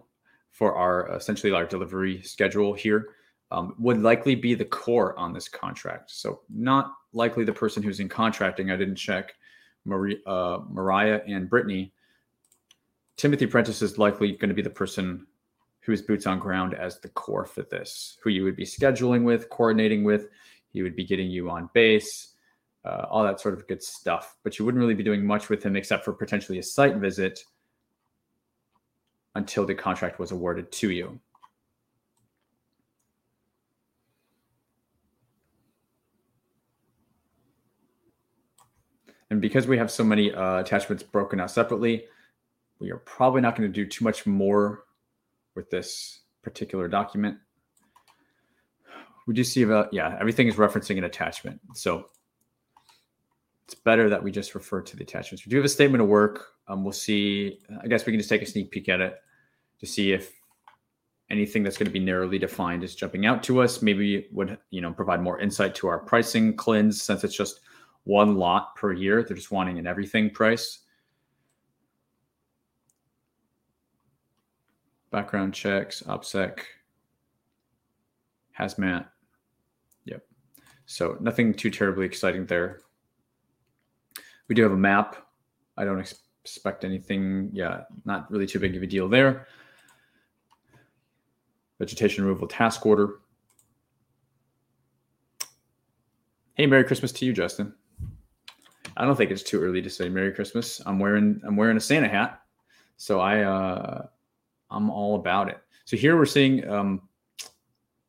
[0.51, 3.11] for our essentially our delivery schedule here.
[3.53, 6.11] Um, would likely be the COR on this contract.
[6.11, 8.73] So not likely the person who's in contracting.
[8.73, 9.35] I didn't check.
[9.85, 11.93] Marie, uh, Mariah and Brittany
[13.16, 15.26] Timothy Prentice is likely going to be the person
[15.81, 19.24] who is boots on ground as the COR for this, who you would be scheduling
[19.24, 20.29] with, coordinating with.
[20.72, 22.35] He would be getting you on base,
[22.85, 24.37] uh, all that sort of good stuff.
[24.42, 27.42] But you wouldn't really be doing much with him except for potentially a site visit
[29.35, 31.18] until the contract was awarded to you.
[39.31, 42.05] And because we have so many uh, attachments broken out separately,
[42.79, 44.85] we are probably not going to do too much more
[45.55, 47.39] with this particular document.
[49.27, 51.61] We do see about, yeah, everything is referencing an attachment.
[51.75, 52.07] So
[53.65, 55.45] it's better that we just refer to the attachments.
[55.45, 56.47] We do have a statement of work.
[56.69, 59.17] Um, we'll see, I guess we can just take a sneak peek at it
[59.81, 60.33] to see if
[61.29, 63.83] anything that's going to be narrowly defined is jumping out to us.
[63.83, 67.61] Maybe would, you know, provide more insight to our pricing CLINs since it's just
[68.05, 69.25] one lot per year.
[69.25, 70.81] They're just wanting an everything price.
[75.16, 76.59] Background checks, OPSEC,
[78.61, 79.07] hazmat.
[80.05, 80.22] Yep.
[80.85, 82.83] So nothing too terribly exciting there.
[84.46, 85.16] We do have a map.
[85.79, 86.00] I don't
[86.44, 87.48] expect anything.
[87.55, 89.46] Yeah, not really too big of a deal there.
[91.79, 93.20] Vegetation removal task order.
[96.52, 97.72] Hey, Merry Christmas to you, Justin.
[98.98, 100.83] I don't think it's too early to say Merry Christmas.
[100.85, 102.42] I'm wearing I'm wearing a Santa hat,
[102.98, 104.09] so I uh,
[104.70, 105.59] I'm all about it.
[105.85, 107.02] So here we're seeing um,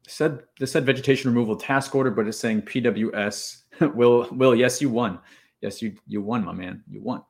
[0.07, 3.63] said this said vegetation removal task order, but it's saying PWS.
[3.95, 5.19] will will yes you won.
[5.61, 6.83] Yes you you won, my man.
[6.89, 7.23] You won.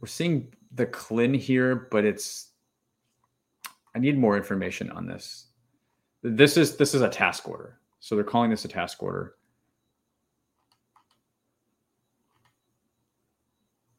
[0.00, 2.52] We're seeing the CLIN here, but it's
[3.94, 5.46] I need more information on this.
[6.22, 7.80] This is this is a task order.
[7.98, 9.35] So they're calling this a task order.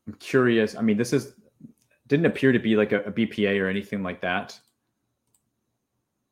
[0.07, 0.75] I'm curious.
[0.75, 1.33] I mean, this is
[2.07, 4.57] didn't appear to be like a, a BPA or anything like that.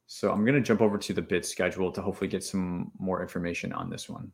[0.08, 3.22] So I'm going to jump over to the bid schedule to hopefully get some more
[3.22, 4.32] information on this one.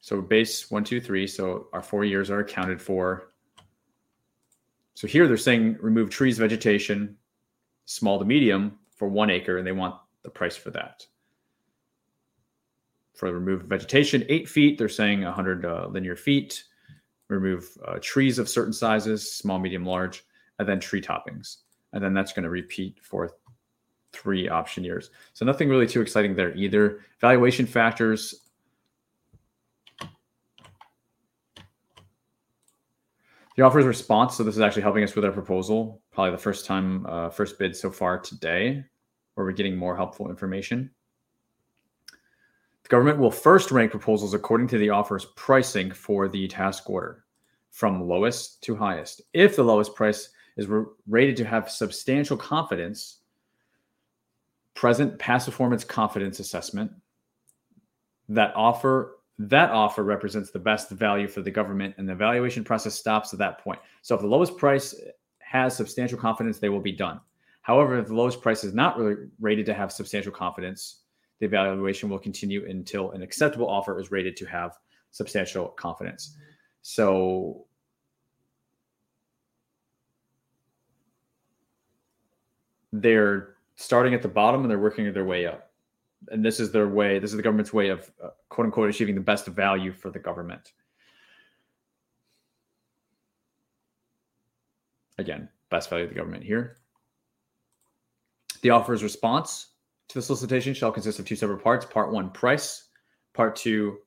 [0.00, 1.26] So base one, two, three.
[1.26, 3.32] So our four years are accounted for.
[4.92, 7.16] So here they're saying remove trees, vegetation,
[7.86, 11.06] small to medium for one acre, and they want the price for that.
[13.14, 16.64] For the remove vegetation, eight feet, they're saying 100 uh, linear feet.
[17.28, 20.24] Remove uh, trees of certain sizes, small, medium, large,
[20.58, 21.58] and then tree toppings.
[21.92, 23.30] And then that's going to repeat for
[24.12, 25.10] three option years.
[25.32, 27.00] So nothing really too exciting there either.
[27.20, 28.34] Valuation factors.
[33.56, 34.36] The offer's response.
[34.36, 36.02] So this is actually helping us with our proposal.
[36.10, 38.84] Probably the first time, uh, first bid so far today
[39.34, 40.90] where we're getting more helpful information.
[42.84, 47.24] The government will first rank proposals according to the offer's pricing for the task order
[47.70, 49.22] from lowest to highest.
[49.32, 50.68] If the lowest price is
[51.08, 53.20] rated to have substantial confidence,
[54.74, 56.92] present past performance confidence assessment,
[58.28, 62.94] that offer that offer represents the best value for the government and the evaluation process
[62.94, 63.80] stops at that point.
[64.02, 64.94] So if the lowest price
[65.38, 67.20] has substantial confidence, they will be done.
[67.62, 71.00] However, if the lowest price is not really rated to have substantial confidence,
[71.40, 74.78] the evaluation will continue until an acceptable offer is rated to have
[75.10, 76.36] substantial confidence.
[76.82, 77.66] So
[82.92, 85.72] they're starting at the bottom and they're working their way up.
[86.28, 89.14] And this is their way, this is the government's way of uh, quote unquote achieving
[89.14, 90.72] the best value for the government.
[95.18, 96.76] Again, best value of the government here.
[98.62, 99.73] The offer's response
[100.08, 101.86] to the solicitation shall consist of two separate parts.
[101.86, 102.88] Part one, price.
[103.32, 103.98] Part two,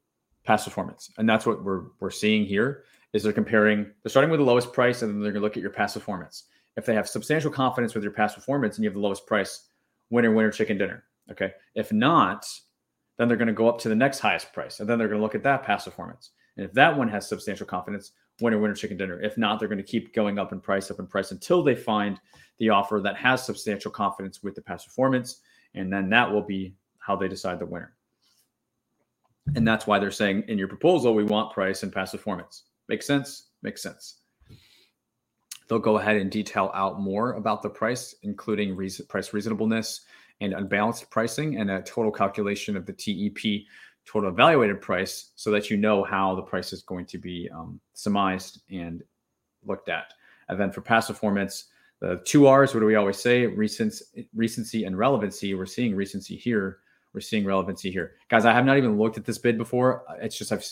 [0.44, 1.12] past performance.
[1.18, 2.84] And that's what we're we're seeing here
[3.14, 5.62] is they're comparing, they're starting with the lowest price and then they're gonna look at
[5.62, 6.46] your past performance.
[6.76, 9.70] If they have substantial confidence with your past performance and you have the lowest price,
[10.10, 11.04] winner, winner, chicken dinner.
[11.32, 11.54] Okay.
[11.76, 12.46] If not,
[13.18, 14.80] then they're going to go up to the next highest price.
[14.80, 16.32] And then they're going to look at that past performance.
[16.56, 19.20] And if that one has substantial confidence, winner, winner, chicken dinner.
[19.22, 21.76] If not, they're going to keep going up in price, up in price until they
[21.76, 22.20] find
[22.60, 25.42] the offer that has substantial confidence with the past performance.
[25.78, 27.94] And then that will be how they decide the winner.
[29.56, 32.64] And that's why they're saying in your proposal, we want price and past performance.
[32.90, 33.50] Makes sense?
[33.62, 34.22] Makes sense.
[35.68, 40.02] They'll go ahead and detail out more about the price, including reason, price reasonableness
[40.40, 43.66] and unbalanced pricing and a total calculation of the TEP
[44.06, 47.80] total evaluated price so that you know how the price is going to be um,
[47.94, 49.04] surmised and
[49.66, 50.14] looked at.
[50.48, 51.66] And then for past performance,
[52.00, 53.46] the two R's, what do we always say?
[53.46, 55.54] Recency, recency and relevancy.
[55.54, 56.80] We're seeing recency here.
[57.14, 58.14] We're seeing relevancy here.
[58.30, 60.04] Guys, I have not even looked at this bid before.
[60.10, 60.66] Uh, it's just I've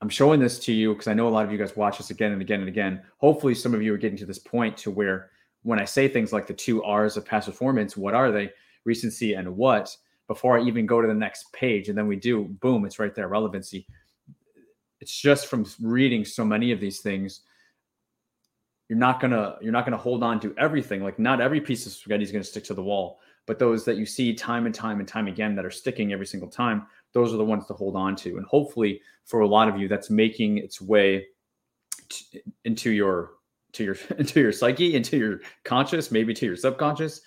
[0.00, 2.10] I'm showing this to you because I know a lot of you guys watch this
[2.10, 3.02] again and again and again.
[3.18, 5.30] Hopefully, some of you are getting to this point to where
[5.62, 8.50] when I say things like the two R's of past performance, what are they?
[8.84, 9.96] Recency and what?
[10.32, 11.88] before I even go to the next page.
[11.88, 13.86] And then we do, boom, it's right there, relevancy.
[15.00, 17.42] It's just from reading so many of these things.
[18.88, 21.02] You're not gonna you're not gonna hold on to everything.
[21.02, 23.20] Like not every piece of spaghetti is gonna stick to the wall.
[23.46, 26.26] but those that you see time and time and time again that are sticking every
[26.26, 28.36] single time, those are the ones to hold on to.
[28.36, 31.26] And hopefully, for a lot of you, that's making its way
[32.64, 33.32] into your
[33.72, 37.20] to your into your psyche, into your conscious, maybe to your subconscious,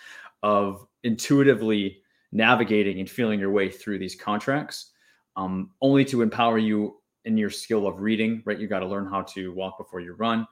[0.44, 4.92] of intuitively navigating and feeling your way through these contracts,
[5.36, 8.44] um, only to empower you in your skill of reading.
[8.46, 10.48] Right, you got to learn how to walk before you run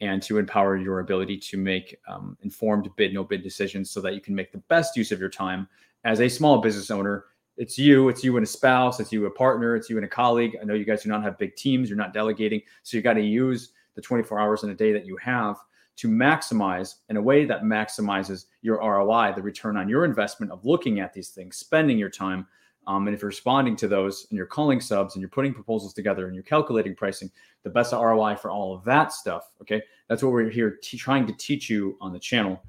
[0.00, 4.14] and to empower your ability to make um, informed bid no bid decisions so that
[4.14, 5.68] you can make the best use of your time.
[6.04, 7.24] As a small business owner
[7.56, 10.08] it's you it's you and a spouse it's you a partner it's you and a
[10.08, 10.56] colleague.
[10.60, 13.14] I know you guys do not have big teams you're not delegating so you got
[13.14, 15.56] to use the 24 hours in a day that you have
[15.96, 20.64] to maximize in a way that maximizes your roi the return on your investment of
[20.66, 22.46] looking at these things spending your time
[22.86, 25.92] um, and if you're responding to those and you're calling subs and you're putting proposals
[25.92, 27.30] together and you're calculating pricing,
[27.64, 29.50] the best ROI for all of that stuff.
[29.60, 29.82] Okay.
[30.08, 32.62] That's what we're here t- trying to teach you on the channel.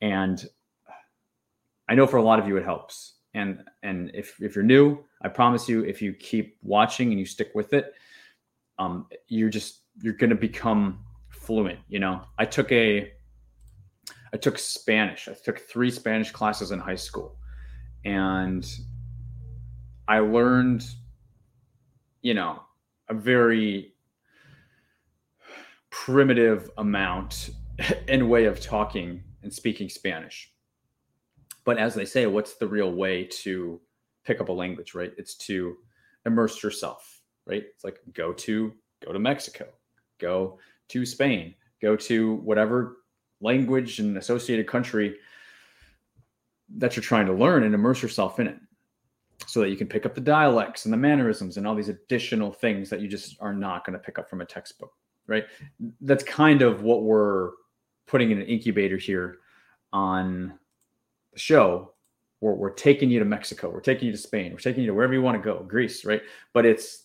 [0.00, 0.42] And
[1.88, 3.14] I know for a lot of you, it helps.
[3.34, 7.26] And, and if, if you're new, I promise you, if you keep watching and you
[7.26, 7.92] stick with it,
[8.78, 11.78] um, you're just, you're going to become fluent.
[11.88, 13.12] You know, I took a,
[14.32, 15.28] I took Spanish.
[15.28, 17.38] I took three Spanish classes in high school
[18.04, 18.66] and
[20.08, 20.86] I learned,
[22.22, 22.62] you know,
[23.10, 23.92] a very
[25.90, 27.50] primitive amount
[28.08, 30.50] in way of talking and speaking Spanish.
[31.64, 33.80] But as they say, what's the real way to
[34.24, 35.12] pick up a language, right?
[35.18, 35.76] It's to
[36.24, 37.64] immerse yourself, right?
[37.74, 38.72] It's like go to
[39.04, 39.66] go to Mexico,
[40.18, 42.96] go to Spain, go to whatever
[43.42, 45.16] language and associated country
[46.76, 48.58] that you're trying to learn and immerse yourself in it
[49.48, 52.52] so that you can pick up the dialects and the mannerisms and all these additional
[52.52, 54.92] things that you just are not going to pick up from a textbook
[55.28, 55.44] right?
[56.00, 57.50] That's kind of what we're
[58.08, 59.38] putting in an incubator here
[59.92, 60.58] on
[61.32, 61.92] the show.
[62.40, 63.70] We're, we're taking you to mexico.
[63.70, 64.52] We're taking you to spain.
[64.52, 66.22] We're taking you to wherever you want to go greece right?
[66.52, 67.04] But it's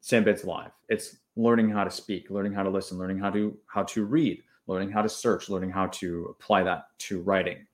[0.00, 0.72] sam bids live.
[0.88, 4.42] It's learning how to speak learning how to listen learning how to how to read
[4.66, 7.64] learning how to search learning how to apply that to writing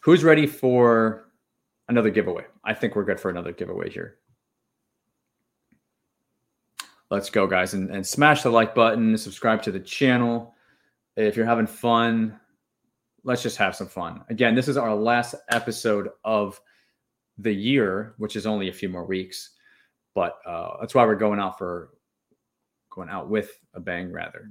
[0.00, 1.30] Who's ready for
[1.88, 2.44] another giveaway?
[2.64, 4.16] I think we're good for another giveaway here.
[7.10, 10.54] Let's go, guys, and, and smash the like button, subscribe to the channel.
[11.16, 12.38] If you're having fun,
[13.24, 14.22] let's just have some fun.
[14.30, 16.60] Again, this is our last episode of
[17.36, 19.50] the year, which is only a few more weeks,
[20.14, 21.90] but uh, that's why we're going out for
[22.90, 24.50] going out with a bang, rather.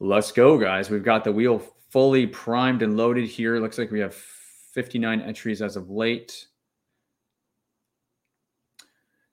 [0.00, 0.90] Let's go, guys.
[0.90, 3.58] We've got the wheel fully primed and loaded here.
[3.58, 6.46] Looks like we have 59 entries as of late.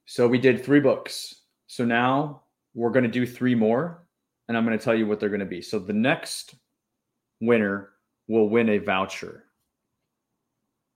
[0.06, 1.42] So we did three books.
[1.68, 4.08] So now we're going to do three more,
[4.48, 5.62] and I'm going to tell you what they're going to be.
[5.62, 6.56] So the next
[7.42, 7.92] winner
[8.28, 9.44] will win a voucher.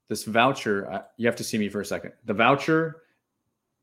[0.08, 2.14] This voucher, uh, you have to see me for a second.
[2.26, 3.04] The voucher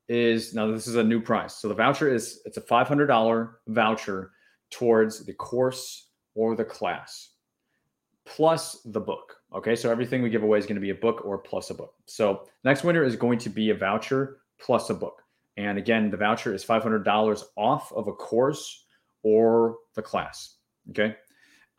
[0.09, 1.55] is now this is a new price.
[1.55, 4.31] So the voucher is it's a $500 voucher
[4.69, 7.29] towards the course or the class
[8.27, 9.37] plus the book.
[9.55, 11.73] Okay, so everything we give away is going to be a book or plus a
[11.73, 11.93] book.
[12.05, 15.23] So next winner is going to be a voucher plus a book.
[15.55, 18.85] And again, the voucher is $500 off of a course
[19.23, 20.57] or the class.
[20.89, 21.15] Okay.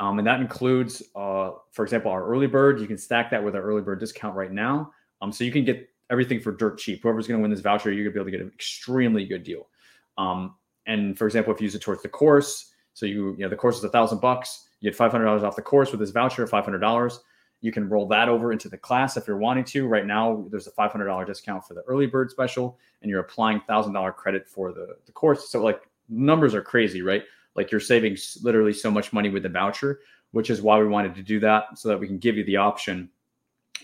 [0.01, 2.81] Um, and that includes, uh, for example, our early bird.
[2.81, 4.91] You can stack that with our early bird discount right now.
[5.21, 7.03] Um, so you can get everything for dirt cheap.
[7.03, 9.27] Whoever's going to win this voucher, you're going to be able to get an extremely
[9.27, 9.69] good deal.
[10.17, 10.55] Um,
[10.87, 12.68] and for example, if you use it towards the course,
[12.99, 14.71] so you, you know, the course is a thousand bucks.
[14.81, 17.21] You get five hundred dollars off the course with this voucher, five hundred dollars.
[17.61, 19.87] You can roll that over into the class if you're wanting to.
[19.87, 23.21] Right now, there's a five hundred dollar discount for the early bird special, and you're
[23.21, 25.49] applying thousand dollar credit for the the course.
[25.49, 27.23] So like numbers are crazy, right?
[27.55, 30.01] Like you're saving literally so much money with the voucher,
[30.33, 32.57] which is why we wanted to do that so that we can give you the
[32.57, 33.09] option,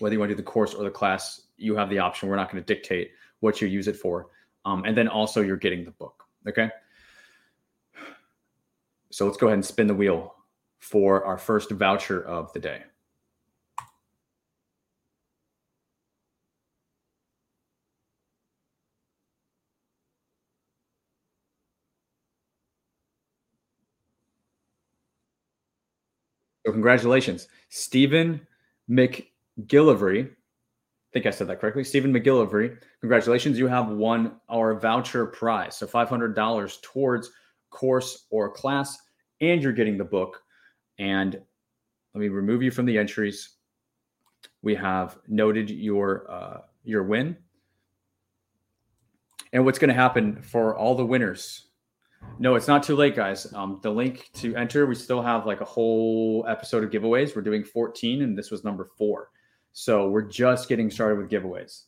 [0.00, 2.28] whether you want to do the course or the class, you have the option.
[2.28, 4.26] We're not going to dictate what you use it for,
[4.64, 6.24] um, and then also you're getting the book.
[6.48, 6.68] Okay.
[9.14, 10.34] So let's go ahead and spin the wheel
[10.80, 12.82] for our first voucher of the day.
[26.66, 28.44] So congratulations, Stephen
[28.90, 30.26] McGillivray.
[30.26, 30.28] I
[31.12, 31.84] think I said that correctly.
[31.84, 33.60] Stephen McGillivray, congratulations.
[33.60, 35.76] You have won our voucher prize.
[35.76, 37.30] So $500 towards
[37.70, 38.98] course or class
[39.50, 40.42] and you're getting the book.
[40.98, 41.40] And
[42.14, 43.56] let me remove you from the entries.
[44.62, 47.36] We have noted your uh, your win.
[49.52, 51.68] And what's going to happen for all the winners
[52.38, 53.52] No, it's not too late, guys.
[53.54, 57.36] Um, the link to enter, we still have like a whole episode of giveaways.
[57.36, 59.30] We're doing 14, and this was number four.
[59.72, 61.84] So we're just getting started with giveaways.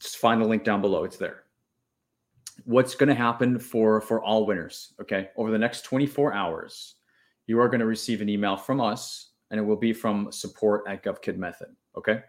[0.00, 1.04] Just find the link down below.
[1.04, 1.44] It's there.
[2.64, 4.94] What's going to happen for for all winners?
[5.00, 6.96] Okay, over the next 24 hours,
[7.46, 10.84] you are going to receive an email from us, and it will be from support
[10.88, 12.20] at govkid method Okay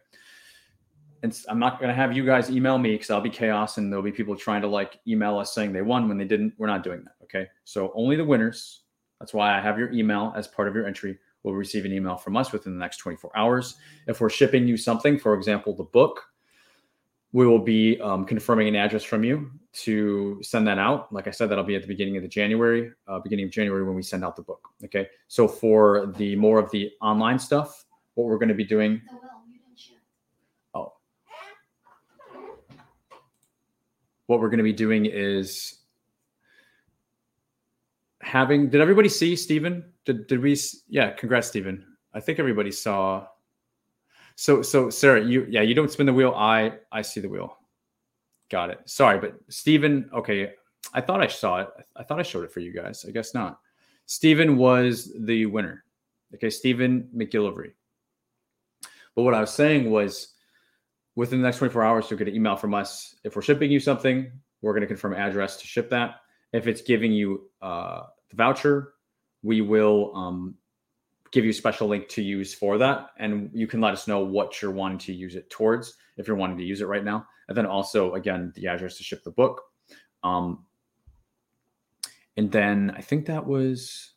[1.23, 3.91] and I'm not going to have you guys email me because I'll be chaos and
[3.91, 6.53] there'll be people trying to like email us saying they won when they didn't.
[6.57, 7.15] We're not doing that.
[7.23, 7.47] Okay.
[7.65, 8.81] So only the winners.
[9.19, 12.15] That's why I have your email as part of your entry will receive an email
[12.15, 13.75] from us within the next 24 hours.
[14.07, 16.23] If we're shipping you something, for example, the book,
[17.31, 21.13] we will be um, confirming an address from you to send that out.
[21.13, 23.83] Like I said, that'll be at the beginning of the January, uh, beginning of January
[23.83, 24.67] when we send out the book.
[24.83, 25.07] Okay.
[25.27, 29.01] So for the more of the online stuff, what we're going to be doing
[30.73, 30.93] Oh.
[34.25, 35.79] what we're going to be doing is
[38.21, 39.83] having did everybody see Stephen?
[40.05, 40.57] Did did we
[40.87, 41.85] yeah, congrats Stephen.
[42.13, 43.27] I think everybody saw
[44.39, 46.33] so so Sarah, you yeah, you don't spin the wheel.
[46.33, 47.57] I I see the wheel.
[48.49, 48.79] Got it.
[48.85, 50.53] Sorry, but Stephen, okay.
[50.93, 51.67] I thought I saw it.
[51.97, 53.03] I thought I showed it for you guys.
[53.05, 53.59] I guess not.
[54.05, 55.83] Stephen was the winner.
[56.35, 57.73] Okay, Stephen McGillivray.
[59.13, 60.35] But what I was saying was
[61.15, 63.15] within the next 24 hours, you'll get an email from us.
[63.25, 64.31] If we're shipping you something,
[64.61, 66.21] we're going to confirm address to ship that.
[66.53, 68.93] If it's giving you uh, the voucher,
[69.43, 70.55] we will um,
[71.31, 73.11] give you a special link to use for that.
[73.17, 76.37] And you can let us know what you're wanting to use it towards if you're
[76.37, 77.25] wanting to use it right now.
[77.47, 79.61] And then also, again, the address to ship the book.
[80.23, 80.65] Um,
[82.37, 84.11] and then I think that was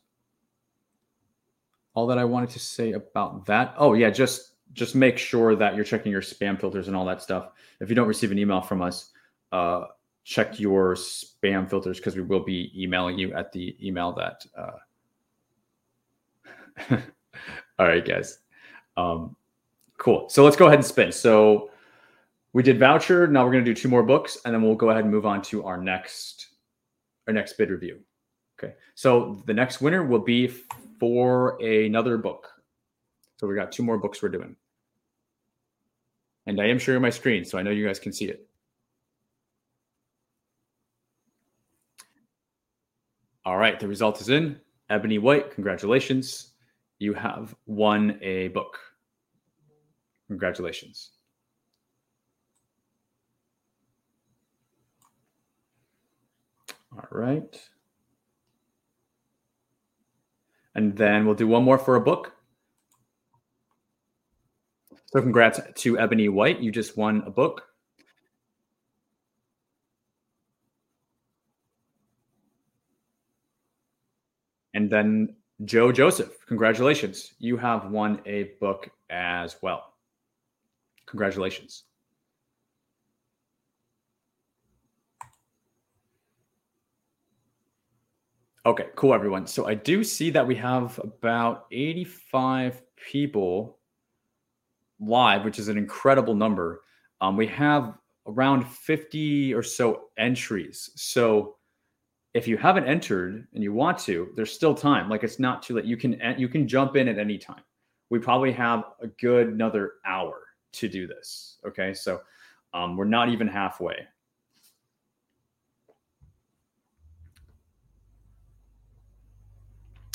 [1.93, 3.75] all that I wanted to say about that.
[3.77, 7.21] Oh, yeah, just just make sure that you're checking your spam filters and all that
[7.21, 7.51] stuff.
[7.79, 9.11] If you don't receive an email from us,
[9.51, 9.85] uh,
[10.23, 14.45] check your spam filters because we will be emailing you at the email that.
[14.57, 14.77] Uh...
[16.91, 18.39] all right, guys.
[18.97, 19.35] Um,
[19.97, 20.29] cool.
[20.29, 21.11] So let's go ahead and spin.
[21.11, 21.71] So
[22.53, 23.27] we did voucher.
[23.27, 25.25] Now we're going to do two more books, and then we'll go ahead and move
[25.25, 26.47] on to our next
[27.27, 27.99] our next bid review.
[28.59, 28.73] Okay.
[28.95, 30.47] So the next winner will be
[30.99, 32.49] for another book.
[33.37, 34.55] So we got two more books we're doing.
[36.45, 38.47] And I am sharing my screen, so I know you guys can see it.
[43.45, 44.59] All right, the result is in.
[44.89, 46.52] Ebony White, congratulations.
[46.99, 48.79] You have won a book.
[50.27, 51.11] Congratulations.
[56.95, 57.59] All right.
[60.75, 62.33] And then we'll do one more for a book.
[65.07, 66.59] So congrats to Ebony White.
[66.59, 67.63] You just won a book.
[74.73, 75.35] And then
[75.65, 77.33] Joe Joseph, congratulations.
[77.39, 79.93] You have won a book as well.
[81.05, 81.83] Congratulations.
[88.65, 89.45] Okay, cool, everyone.
[89.45, 93.77] So I do see that we have about 85 people
[95.01, 96.81] live, which is an incredible number.
[97.19, 97.93] Um, we have
[98.25, 100.91] around 50 or so entries.
[100.95, 101.57] So
[102.33, 105.09] if you haven't entered and you want to, there's still time.
[105.09, 105.85] Like it's not too late.
[105.85, 107.61] You can you can jump in at any time.
[108.09, 110.41] We probably have a good another hour
[110.73, 111.59] to do this.
[111.65, 112.21] Okay, so
[112.73, 114.07] um, we're not even halfway.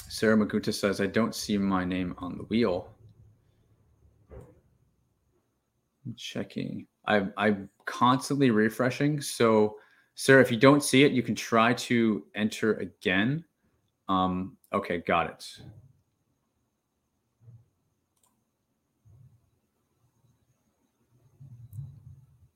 [0.08, 2.88] Sarah Maguta says, I don't see my name on the wheel.
[6.16, 6.86] checking.
[7.06, 9.20] I'm I'm constantly refreshing.
[9.20, 9.76] So,
[10.20, 13.44] Sarah, if you don't see it, you can try to enter again.
[14.08, 15.58] Um, okay, got it.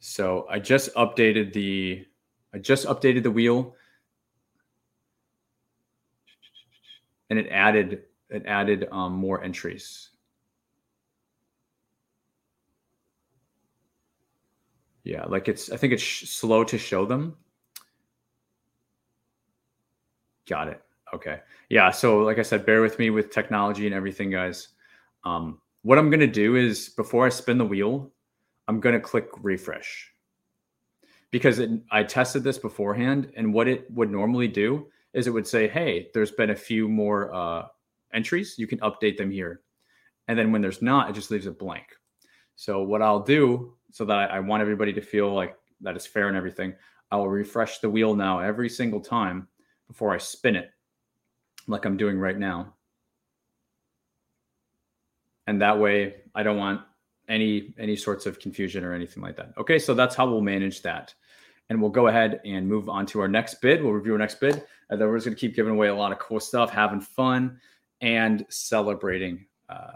[0.01, 2.05] So I just updated the
[2.53, 3.77] I just updated the wheel
[7.31, 10.11] and it added it added um, more entries.
[15.05, 17.37] Yeah, like it's I think it's sh- slow to show them.
[20.49, 20.83] Got it.
[21.15, 21.41] Okay.
[21.69, 24.69] Yeah, so like I said, bear with me with technology and everything guys.
[25.25, 28.13] Um what I'm going to do is before I spin the wheel,
[28.69, 30.13] I'm going to click refresh.
[31.33, 35.47] Because it, I tested this beforehand and what it would normally do is it would
[35.47, 37.67] say, "Hey, there's been a few more uh
[38.15, 38.55] entries.
[38.59, 39.63] You can update them here."
[40.29, 41.87] And then when there's not, it just leaves it blank.
[42.55, 46.07] So what I'll do so that I, I want everybody to feel like that is
[46.07, 46.75] fair and everything.
[47.11, 49.49] I will refresh the wheel now every single time
[49.93, 50.71] before I spin it,
[51.67, 52.73] like I'm doing right now.
[55.47, 56.81] And that way, I don't want
[57.29, 59.53] any any sorts of confusion or anything like that.
[59.59, 61.15] Okay, so that's how we'll manage that.
[61.69, 63.83] And we'll go ahead and move on to our next bid.
[63.83, 64.65] We'll review our next bid.
[64.89, 67.01] And then we're just going to keep giving away a lot of cool stuff, having
[67.01, 67.61] fun,
[68.01, 69.93] and celebrating uh,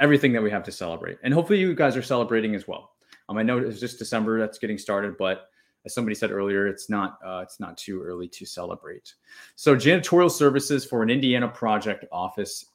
[0.00, 1.18] everything that we have to celebrate.
[1.22, 2.92] And hopefully, you guys are celebrating as well.
[3.28, 5.48] Um, I know it's just December that's getting started, but
[5.84, 9.14] as somebody said earlier, it's not uh, it's not too early to celebrate.
[9.56, 12.66] So, janitorial services for an Indiana project office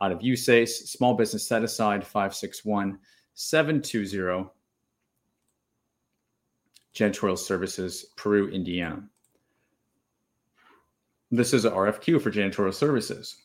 [0.00, 2.98] out of USACE, small business set aside 561
[3.34, 4.50] 720
[6.94, 9.02] janitorial services, Peru, Indiana.
[11.30, 13.42] This is a RFQ for janitorial services.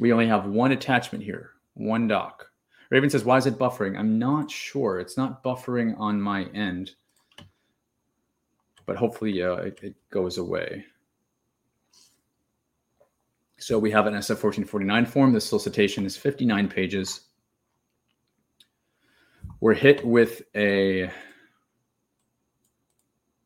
[0.00, 2.50] We only have one attachment here, one doc.
[2.90, 3.98] Raven says, why is it buffering?
[3.98, 5.00] I'm not sure.
[5.00, 6.92] It's not buffering on my end,
[8.86, 10.84] but hopefully uh, it, it goes away.
[13.58, 15.32] So we have an SF 1449 form.
[15.32, 17.22] The solicitation is 59 pages.
[19.60, 21.10] We're hit with a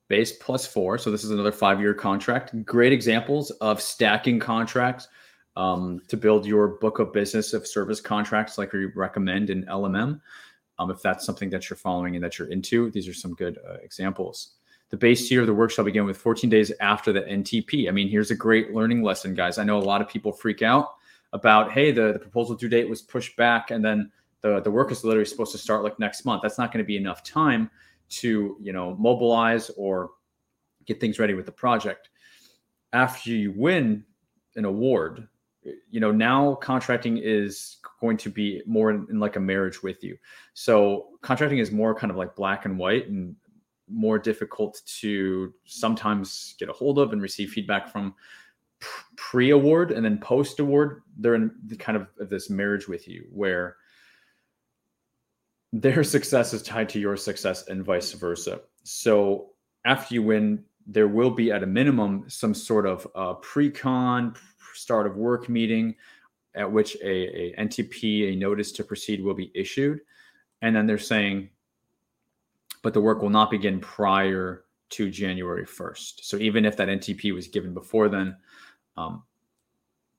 [0.09, 0.99] base plus four.
[0.99, 2.65] So this is another five year contract.
[2.67, 5.09] Great examples of stacking contracts
[5.57, 10.21] um, to build your book of business of service contracts, like we recommend in LMM.
[10.79, 13.59] Um, if that's something that you're following and that you're into, these are some good
[13.69, 14.53] uh, examples.
[14.89, 17.89] The base year of the work shall begin with 14 days after the NTP.
[17.89, 19.59] I mean, here's a great learning lesson, guys.
[19.59, 20.95] I know a lot of people freak out
[21.33, 24.91] about, hey, the, the proposal due date was pushed back and then the, the work
[24.91, 26.43] is literally supposed to start like next month.
[26.43, 27.71] That's not going to be enough time
[28.11, 30.11] to, you know, mobilize or
[30.87, 32.09] get things ready with the project.
[32.93, 34.05] After you win
[34.57, 35.29] an award,
[35.63, 40.03] you know, now contracting is going to be more in, in like a marriage with
[40.03, 40.17] you.
[40.55, 43.37] So contracting is more kind of like black and white and
[43.89, 48.15] more difficult to sometimes get a hold of and receive feedback from
[49.17, 53.77] pre-award and then post-award they're in kind of this marriage with you where
[55.73, 59.51] their success is tied to your success and vice versa so
[59.85, 64.35] after you win there will be at a minimum some sort of uh, pre-con
[64.75, 65.95] start of work meeting
[66.55, 70.01] at which a, a ntp a notice to proceed will be issued
[70.63, 71.49] and then they're saying
[72.83, 76.23] but the work will not begin prior to January 1st.
[76.23, 78.37] So even if that NTP was given before then,
[78.97, 79.23] um,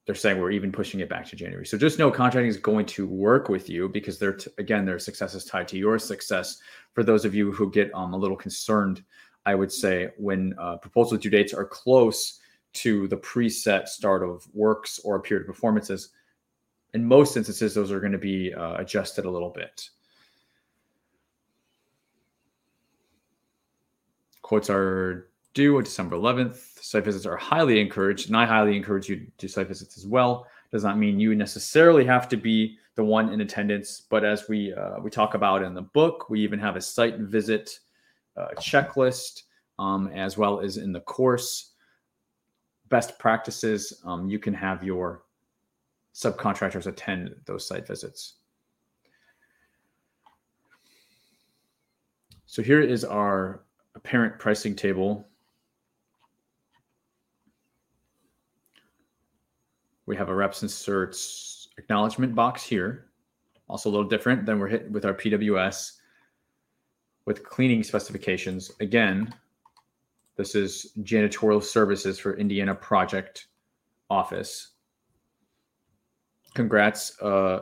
[0.05, 1.65] they're saying we're even pushing it back to January.
[1.65, 4.97] So just know contracting is going to work with you because they're t- again their
[4.97, 6.59] success is tied to your success.
[6.93, 9.03] For those of you who get um, a little concerned,
[9.45, 12.39] I would say when uh, proposal due dates are close
[12.73, 16.09] to the preset start of works or period of performances,
[16.93, 19.89] in most instances those are going to be uh, adjusted a little bit.
[24.41, 26.83] Quotes are due on December 11th.
[26.83, 30.05] Site visits are highly encouraged, and I highly encourage you to do site visits as
[30.05, 30.47] well.
[30.71, 34.73] Does not mean you necessarily have to be the one in attendance, but as we
[34.73, 37.79] uh, we talk about in the book, we even have a site visit
[38.37, 39.43] uh, checklist
[39.79, 41.70] um, as well as in the course
[42.91, 44.01] best practices.
[44.05, 45.23] Um, you can have your
[46.13, 48.35] subcontractors attend those site visits.
[52.45, 53.63] So here is our
[53.95, 55.27] apparent pricing table,
[60.05, 63.05] we have a reps inserts acknowledgement box here.
[63.69, 65.93] Also a little different than we're hit with our PWS
[67.25, 68.71] with cleaning specifications.
[68.81, 69.33] Again,
[70.41, 73.45] this is janitorial services for Indiana project
[74.09, 74.71] office.
[76.55, 77.59] Congrats, uh,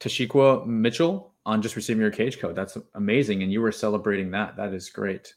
[0.00, 2.56] Tashikwa Mitchell on just receiving your cage code.
[2.56, 3.44] That's amazing.
[3.44, 4.56] And you were celebrating that.
[4.56, 5.32] That is great.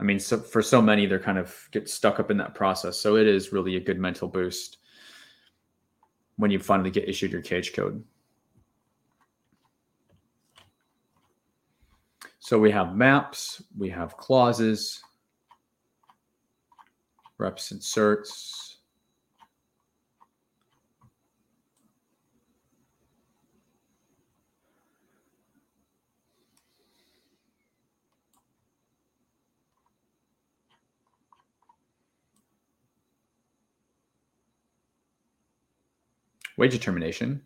[0.00, 2.98] I mean, so for so many, they're kind of get stuck up in that process.
[2.98, 4.78] So it is really a good mental boost
[6.36, 8.02] when you finally get issued your cage code.
[12.40, 15.00] So we have maps, we have clauses,
[17.38, 18.76] reps and certs,
[36.56, 37.42] wage determination.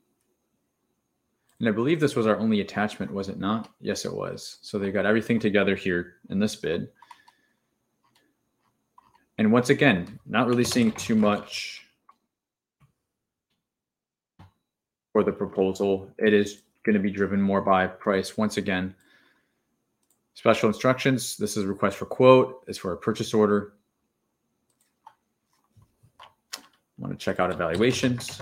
[1.65, 3.73] And I believe this was our only attachment, was it not?
[3.81, 4.59] Yes, it was.
[4.61, 6.89] So they got everything together here in this bid.
[9.39, 11.87] And once again, not really seeing too much
[15.13, 16.11] for the proposal.
[16.19, 18.37] It is going to be driven more by price.
[18.37, 18.95] Once again,
[20.35, 21.37] Special instructions.
[21.37, 22.65] This is request for quote.
[22.67, 23.73] It's for a purchase order.
[26.57, 26.63] I
[26.99, 28.41] want to check out evaluations.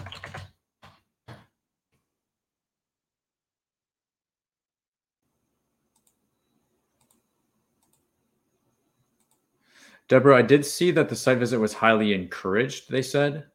[10.12, 13.46] Deborah, I did see that the site visit was highly encouraged, they said.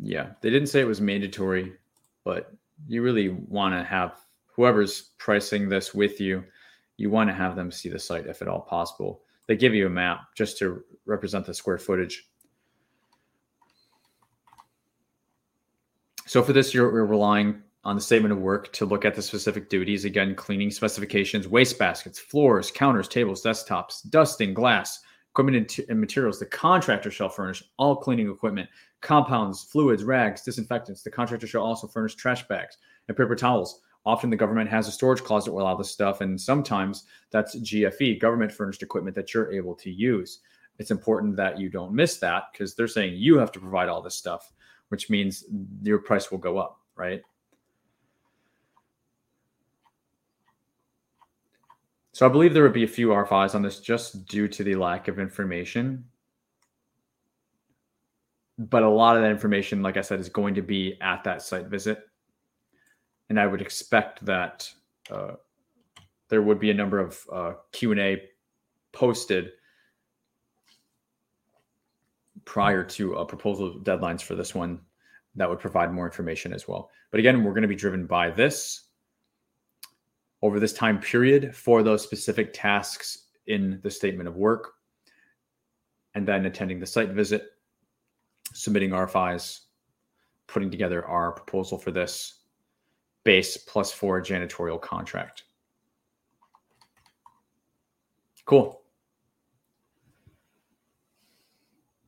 [0.00, 1.72] Yeah, they didn't say it was mandatory,
[2.22, 2.52] but
[2.86, 6.44] you really want to have whoever's pricing this with you,
[6.96, 9.22] you want to have them see the site if at all possible.
[9.48, 12.28] They give you a map just to represent the square footage.
[16.24, 19.22] So for this, you're, you're relying on the statement of work to look at the
[19.22, 20.04] specific duties.
[20.04, 26.38] Again, cleaning specifications, waste baskets, floors, counters, tables, desktops, dusting, glass, equipment and, materials.
[26.38, 28.68] The contractor shall furnish all cleaning equipment,
[29.00, 31.02] compounds, fluids, rags, disinfectants.
[31.02, 32.76] The contractor shall also furnish trash bags
[33.08, 33.80] and paper towels.
[34.04, 38.20] Often the government has a storage closet with all this stuff, and sometimes that's GFE,
[38.20, 40.40] government furnished equipment that you're able to use.
[40.78, 44.02] It's important that you don't miss that because they're saying you have to provide all
[44.02, 44.52] this stuff,
[44.88, 45.44] which means
[45.82, 47.22] your price will go up, right?
[52.22, 54.76] So I believe there would be a few RFIs on this just due to the
[54.76, 56.04] lack of information.
[58.56, 61.42] But a lot of that information, like I said, is going to be at that
[61.42, 62.04] site visit.
[63.28, 64.70] And I would expect that
[65.10, 65.32] uh,
[66.28, 68.22] there would be a number of uh, Q&A
[68.92, 69.50] posted
[72.44, 74.78] prior to uh, proposal deadlines for this one
[75.34, 76.88] that would provide more information as well.
[77.10, 78.90] But again, we're going to be driven by this
[80.42, 84.74] over this time period for those specific tasks in the statement of work,
[86.14, 87.52] and then attending the site visit,
[88.52, 89.60] submitting RFIs,
[90.46, 92.40] putting together our proposal for this
[93.24, 95.44] base plus four janitorial contract.
[98.44, 98.82] Cool.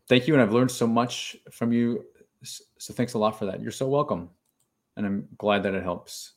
[0.08, 0.34] Thank you.
[0.34, 2.04] And I've learned so much from you.
[2.42, 3.60] So thanks a lot for that.
[3.60, 4.28] You're so welcome.
[4.96, 6.33] And I'm glad that it helps.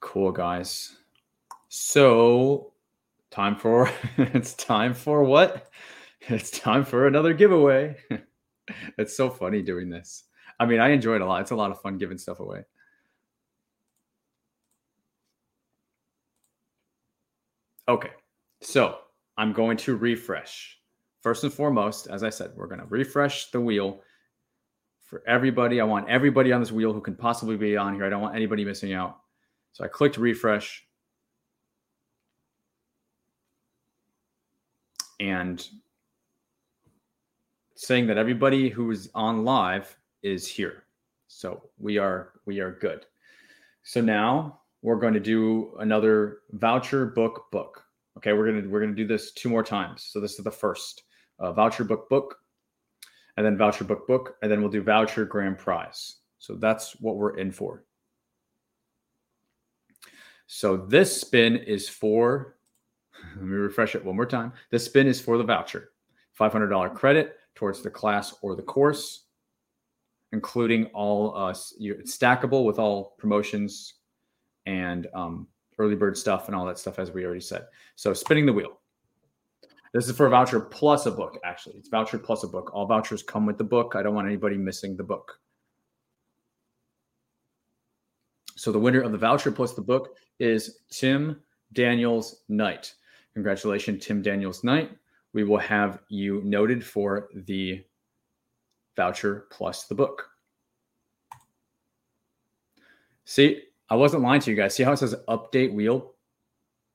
[0.00, 0.96] Cool, guys.
[1.68, 2.72] So,
[3.30, 5.70] time for it's time for what?
[6.22, 7.96] It's time for another giveaway.
[8.98, 10.24] it's so funny doing this.
[10.58, 11.40] I mean, I enjoy it a lot.
[11.42, 12.64] It's a lot of fun giving stuff away.
[17.88, 18.10] Okay,
[18.60, 18.98] so
[19.36, 20.78] I'm going to refresh.
[21.22, 24.02] First and foremost, as I said, we're going to refresh the wheel
[25.00, 25.80] for everybody.
[25.80, 28.04] I want everybody on this wheel who can possibly be on here.
[28.04, 29.18] I don't want anybody missing out.
[29.72, 30.86] So I clicked refresh.
[35.18, 35.66] And
[37.76, 40.84] saying that everybody who is on live is here.
[41.28, 43.06] So we are we are good.
[43.82, 47.84] So now we're going to do another voucher book book.
[48.16, 50.08] Okay, we're gonna we're gonna do this two more times.
[50.10, 51.04] So this is the first
[51.38, 52.36] uh, voucher book book,
[53.36, 56.16] and then voucher book book, and then we'll do voucher grand prize.
[56.38, 57.84] So that's what we're in for.
[60.52, 62.56] So this spin is for,
[63.36, 64.52] let me refresh it one more time.
[64.72, 65.92] This spin is for the voucher,
[66.36, 69.26] $500 credit towards the class or the course,
[70.32, 73.94] including all uh, it's stackable with all promotions
[74.66, 75.46] and um,
[75.78, 77.66] early bird stuff and all that stuff, as we already said.
[77.94, 78.80] So spinning the wheel.
[79.94, 81.76] This is for a voucher plus a book, actually.
[81.76, 82.72] It's voucher plus a book.
[82.74, 83.94] All vouchers come with the book.
[83.94, 85.38] I don't want anybody missing the book.
[88.60, 91.40] So the winner of the voucher plus the book is Tim
[91.72, 92.92] Daniels Knight.
[93.32, 94.90] Congratulations, Tim Daniels Knight.
[95.32, 97.82] We will have you noted for the
[98.96, 100.28] voucher plus the book.
[103.24, 104.74] See, I wasn't lying to you guys.
[104.74, 106.12] See how it says update wheel?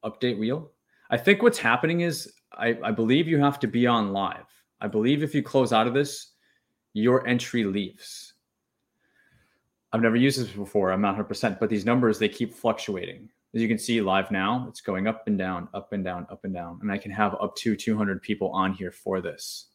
[0.03, 0.69] Update wheel?
[1.09, 4.45] I think what's happening is I, I believe you have to be on live.
[4.81, 6.33] I believe if you close out of this,
[6.93, 8.34] your entry leaves.
[9.95, 10.91] I've never used this before.
[10.91, 13.29] I'm not 100%, but these numbers, they keep fluctuating.
[13.53, 16.43] As you can see live now, it's going up and down, up and down, up
[16.43, 16.79] and down.
[16.81, 19.67] And I can have up to 200 people on here for this.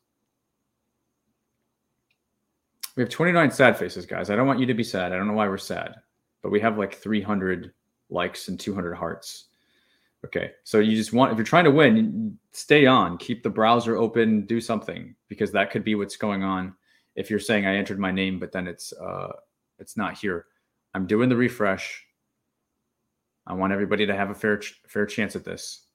[2.97, 4.29] We have 29 sad faces, guys.
[4.29, 5.11] I don't want you to be sad.
[5.11, 5.95] I don't know why we're sad,
[6.43, 7.73] but we have like 300
[8.11, 9.47] likes and 200 hearts.
[10.27, 10.51] Okay.
[10.65, 14.45] So you just want, if you're trying to win, stay on, keep the browser open,
[14.45, 16.75] do something because that could be what's going on.
[17.17, 19.33] If you're saying I entered my name, but then it's, uh,
[19.81, 20.47] it's not here.
[20.95, 22.05] I'm doing the refresh.
[23.47, 25.87] I want everybody to have a fair fair chance at this.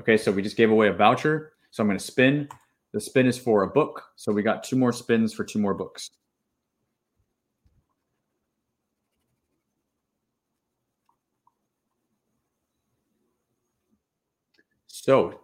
[0.00, 1.52] Okay, so we just gave away a voucher.
[1.70, 2.48] So I'm going to spin.
[2.92, 4.02] The spin is for a book.
[4.16, 6.10] So we got two more spins for two more books.
[14.86, 15.40] So,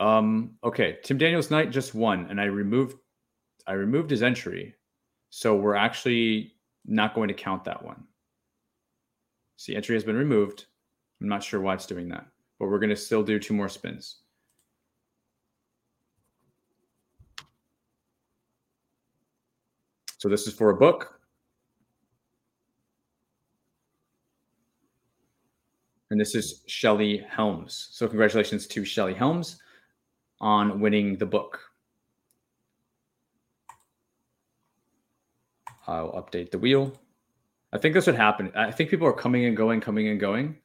[0.00, 2.96] um, okay, Tim Daniels Knight just won, and I removed
[3.68, 4.74] I removed his entry.
[5.30, 6.53] So we're actually
[6.86, 8.04] not going to count that one.
[9.56, 10.66] See, entry has been removed.
[11.20, 12.26] I'm not sure why it's doing that,
[12.58, 14.18] but we're going to still do two more spins.
[20.18, 21.20] So this is for a book.
[26.10, 27.88] And this is Shelly Helms.
[27.92, 29.60] So congratulations to Shelly Helms
[30.40, 31.60] on winning the book.
[35.86, 36.92] I'll update the wheel.
[37.72, 38.52] I think this would happen.
[38.54, 40.56] I think people are coming and going, coming and going,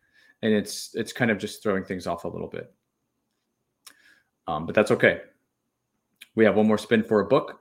[0.42, 2.74] and it's it's kind of just throwing things off a little bit.
[4.48, 5.22] Um, but that's okay.
[6.36, 7.60] We have one more spin for a book.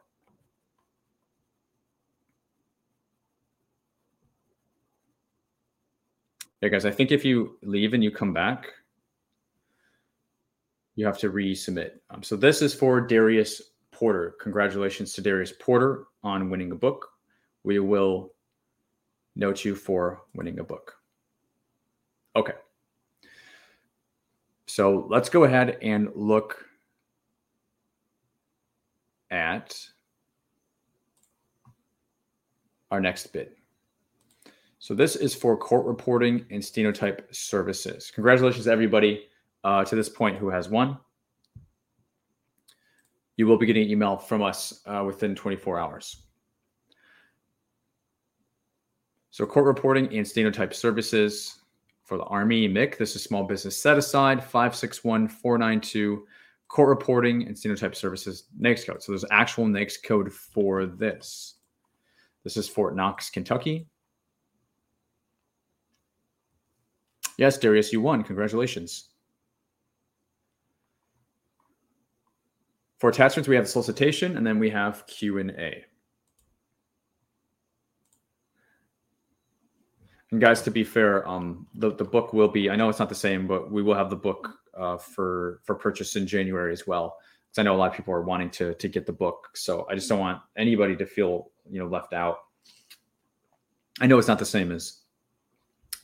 [6.60, 8.66] Yeah, guys, I think if you leave and you come back,
[10.96, 11.92] you have to resubmit.
[12.10, 14.34] Um, so this is for Darius Porter.
[14.40, 17.08] Congratulations to Darius Porter on winning a book.
[17.68, 18.32] We will
[19.36, 20.94] note you for winning a book.
[22.34, 22.54] Okay.
[24.66, 26.64] So let's go ahead and look
[29.30, 29.78] at
[32.90, 33.50] our next bid.
[34.78, 38.10] So this is for court reporting and stenotype services.
[38.14, 39.26] Congratulations, everybody,
[39.62, 40.96] uh, to this point who has won.
[43.36, 46.27] You will be getting an email from us uh, within 24 hours.
[49.38, 51.60] So court reporting and stenotype services
[52.02, 52.98] for the Army MICC.
[52.98, 56.26] This is small business set aside 561492
[56.66, 59.00] court reporting and stenotype services NAICS code.
[59.00, 61.54] So there's actual NAICS code for this.
[62.42, 63.86] This is Fort Knox, Kentucky.
[67.36, 68.24] Yes, Darius, you won.
[68.24, 69.10] Congratulations.
[72.98, 75.38] For attachments, we have solicitation, and then we have Q
[80.30, 82.70] and guys, to be fair, um, the the book will be.
[82.70, 85.74] I know it's not the same, but we will have the book uh, for for
[85.74, 87.16] purchase in January as well.
[87.48, 89.86] Because I know a lot of people are wanting to to get the book, so
[89.90, 92.38] I just don't want anybody to feel you know left out.
[94.00, 95.00] I know it's not the same as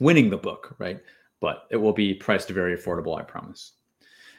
[0.01, 1.01] winning the book, right?
[1.45, 3.73] but it will be priced very affordable, I promise.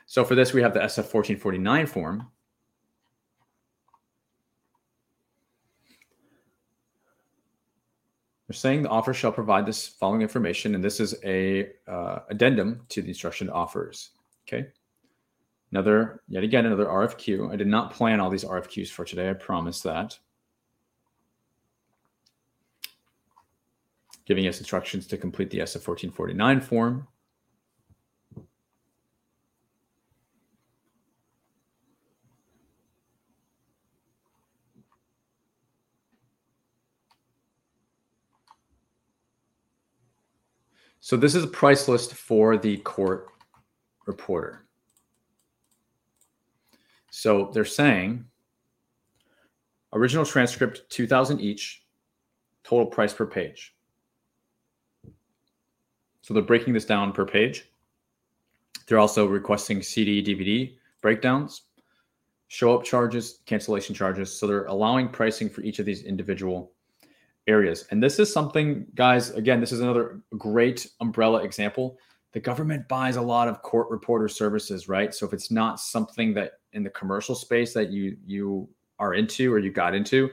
[0.07, 2.31] So for this, we have the SF 1449 form.
[8.47, 12.85] They're saying the offer shall provide this following information, and this is a uh, addendum
[12.89, 14.11] to the instruction offers.
[14.47, 14.67] Okay.
[15.71, 17.51] Another, yet again, another RFQ.
[17.51, 19.29] I did not plan all these RFQs for today.
[19.29, 20.17] I promise that.
[24.25, 27.07] giving us instructions to complete the SF1449 form.
[41.05, 43.27] So this is a price list for the court
[44.07, 44.65] reporter.
[47.11, 48.25] So they're saying
[49.93, 51.83] original transcript 2000 each,
[52.63, 53.75] total price per page.
[56.23, 57.69] So they're breaking this down per page.
[58.87, 61.65] They're also requesting CD, DVD breakdowns,
[62.47, 64.35] show up charges, cancellation charges.
[64.35, 66.71] So they're allowing pricing for each of these individual
[67.47, 67.85] areas.
[67.91, 71.97] And this is something, guys, again, this is another great umbrella example.
[72.33, 75.13] The government buys a lot of court reporter services, right?
[75.13, 78.67] So if it's not something that in the commercial space that you you
[78.99, 80.29] are into or you got into,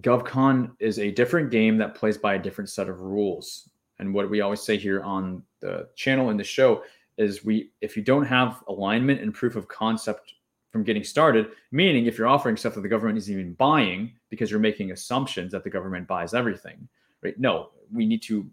[0.00, 3.68] GovCon is a different game that plays by a different set of rules
[4.02, 6.82] and what we always say here on the channel and the show
[7.18, 10.34] is we if you don't have alignment and proof of concept
[10.72, 14.50] from getting started meaning if you're offering stuff that the government isn't even buying because
[14.50, 16.88] you're making assumptions that the government buys everything
[17.22, 17.38] right?
[17.38, 18.50] No we need to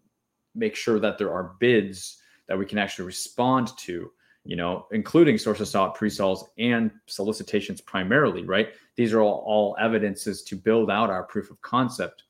[0.53, 2.17] make sure that there are bids
[2.47, 4.11] that we can actually respond to
[4.43, 8.69] you know including sources sought presols and solicitations primarily right?
[8.95, 12.23] These are all, all evidences to build out our proof of concept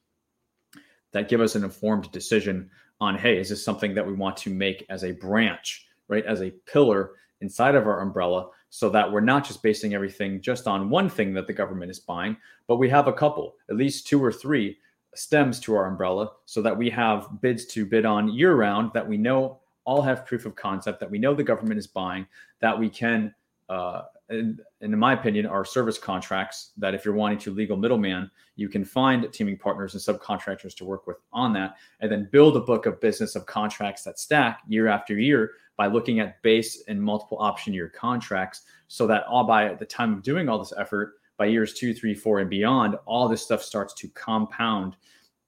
[1.12, 2.70] that give us an informed decision
[3.02, 6.26] on hey is this something that we want to make as a branch right?
[6.26, 7.12] As a pillar
[7.42, 11.34] inside of our umbrella so that we're not just basing everything just on one thing
[11.34, 12.36] that the government is buying
[12.67, 14.78] but we have a couple at least two or three
[15.15, 19.07] stems to our umbrella so that we have bids to bid on year round that
[19.07, 22.26] we know all have proof of concept that we know the government is buying
[22.59, 23.34] that we can
[23.70, 28.30] uh, and, in my opinion, are service contracts that if you're wanting to legal middleman,
[28.55, 32.55] you can find teaming partners and subcontractors to work with on that, and then build
[32.55, 36.84] a book of business of contracts that stack year after year by looking at base
[36.89, 40.73] and multiple option year contracts so that all by the time of doing all this
[40.77, 44.97] effort, by years two, three, four, and beyond, all this stuff starts to compound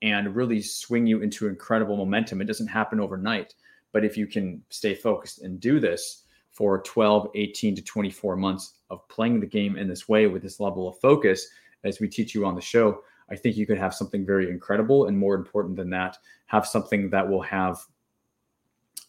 [0.01, 2.39] and really swing you into incredible momentum.
[2.39, 3.55] It doesn't happen overnight,
[3.91, 8.75] but if you can stay focused and do this for 12, 18 to 24 months
[8.89, 11.45] of playing the game in this way with this level of focus,
[11.83, 15.07] as we teach you on the show, I think you could have something very incredible.
[15.07, 17.79] And more important than that, have something that will have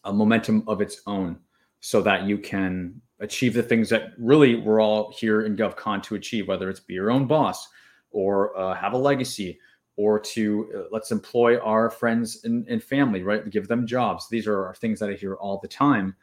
[0.05, 1.39] a momentum of its own
[1.81, 6.17] so that you can achieve the things that really we're all here in GovCon to
[6.17, 7.69] achieve, whether it's be your own boss
[8.11, 9.59] or uh, have a legacy
[9.97, 13.49] or to uh, let's employ our friends and, and, family, right?
[13.51, 14.29] Give them jobs.
[14.29, 16.17] These are things that I hear all the time.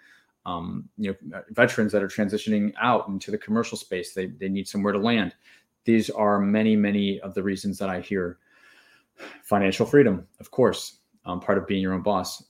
[0.46, 4.68] Um, you know, veterans that are transitioning out into the commercial space, they, they need
[4.68, 5.36] somewhere to land.
[5.86, 8.40] These are many, many of the reasons that I hear
[9.44, 12.44] financial freedom, of course, um, part of being your own boss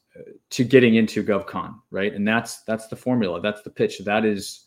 [0.50, 2.14] to getting into GovCon, right?
[2.14, 3.42] And that's that's the formula.
[3.42, 4.00] That's the pitch.
[4.00, 4.66] That is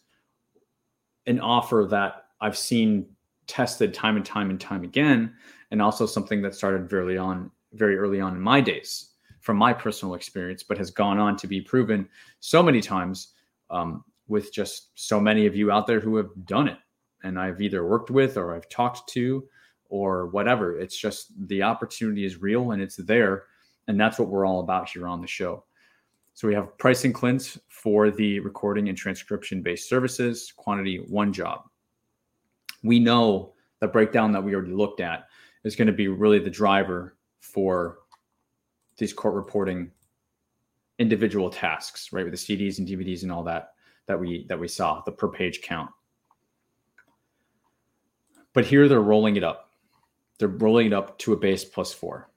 [1.26, 3.06] an offer that I've seen
[3.46, 5.34] tested time and time and time again,
[5.70, 9.72] and also something that started very on, very early on in my days from my
[9.72, 13.34] personal experience, but has gone on to be proven so many times
[13.70, 16.78] um, with just so many of you out there who have done it.
[17.24, 19.44] And I've either worked with or I've talked to
[19.88, 20.78] or whatever.
[20.78, 23.44] It's just the opportunity is real and it's there
[23.88, 25.64] and that's what we're all about here on the show.
[26.34, 31.68] So we have pricing CLINs for the recording and transcription based services, quantity one job.
[32.82, 35.26] We know the breakdown that we already looked at
[35.64, 37.98] is going to be really the driver for
[38.96, 39.90] these court reporting
[40.98, 42.24] individual tasks, right?
[42.24, 43.74] With the CDs and DVDs and all that
[44.06, 45.90] that we that we saw, the per page count.
[48.52, 49.70] But here they're rolling it up.
[50.38, 52.31] They're rolling it up to a base plus four.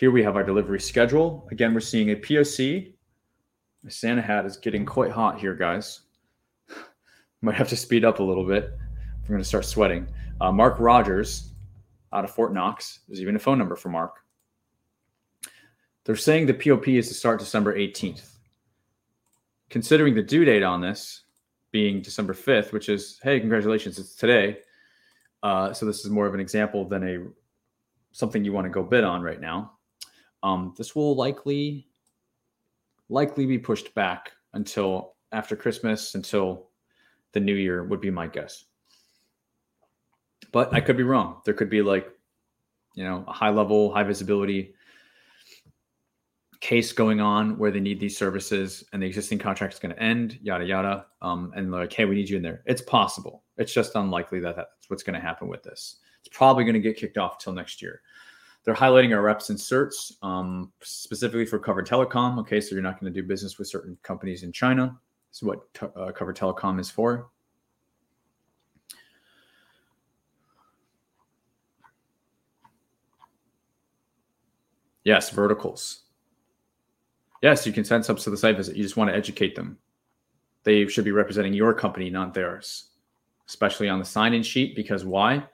[0.00, 1.46] Here we have our delivery schedule.
[1.50, 2.94] Again, we're seeing a POC.
[3.82, 6.00] My Santa hat is getting quite hot here, guys.
[7.42, 8.70] Might have to speed up a little bit.
[8.72, 10.08] I'm going to start sweating.
[10.40, 11.52] Uh, Mark Rogers
[12.14, 13.00] out of Fort Knox.
[13.08, 14.20] There's even a phone number for Mark.
[16.04, 18.36] They're saying the POP is to start December 18th.
[19.68, 21.24] Considering the due date on this
[21.72, 24.60] being December 5th, which is, hey, congratulations, it's today.
[25.42, 27.18] Uh, so this is more of an example than a
[28.12, 29.72] something you want to go bid on right now.
[30.42, 31.86] Um, this will likely
[33.08, 36.68] likely be pushed back until after Christmas, until
[37.32, 38.64] the new year would be my guess.
[40.52, 41.40] But I could be wrong.
[41.44, 42.08] There could be like,
[42.94, 44.74] you know, a high level, high visibility
[46.60, 50.02] case going on where they need these services and the existing contract is going to
[50.02, 51.06] end, yada yada.
[51.22, 52.62] Um, and like, hey, we need you in there.
[52.66, 53.44] It's possible.
[53.56, 55.96] It's just unlikely that that's what's going to happen with this.
[56.20, 58.02] It's probably going to get kicked off till next year.
[58.64, 62.38] They're highlighting our reps and certs um, specifically for covered telecom.
[62.40, 64.98] Okay, so you're not going to do business with certain companies in China.
[65.30, 67.30] This is what t- uh, covered telecom is for.
[75.04, 76.02] Yes, verticals.
[77.42, 78.76] Yes, you can send subs to the site visit.
[78.76, 79.78] You just want to educate them.
[80.64, 82.90] They should be representing your company, not theirs,
[83.48, 84.76] especially on the sign in sheet.
[84.76, 85.44] Because why?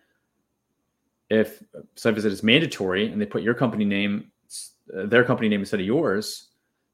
[1.31, 1.63] If
[1.95, 4.31] site visit is mandatory and they put your company name,
[4.97, 6.49] uh, their company name instead of yours,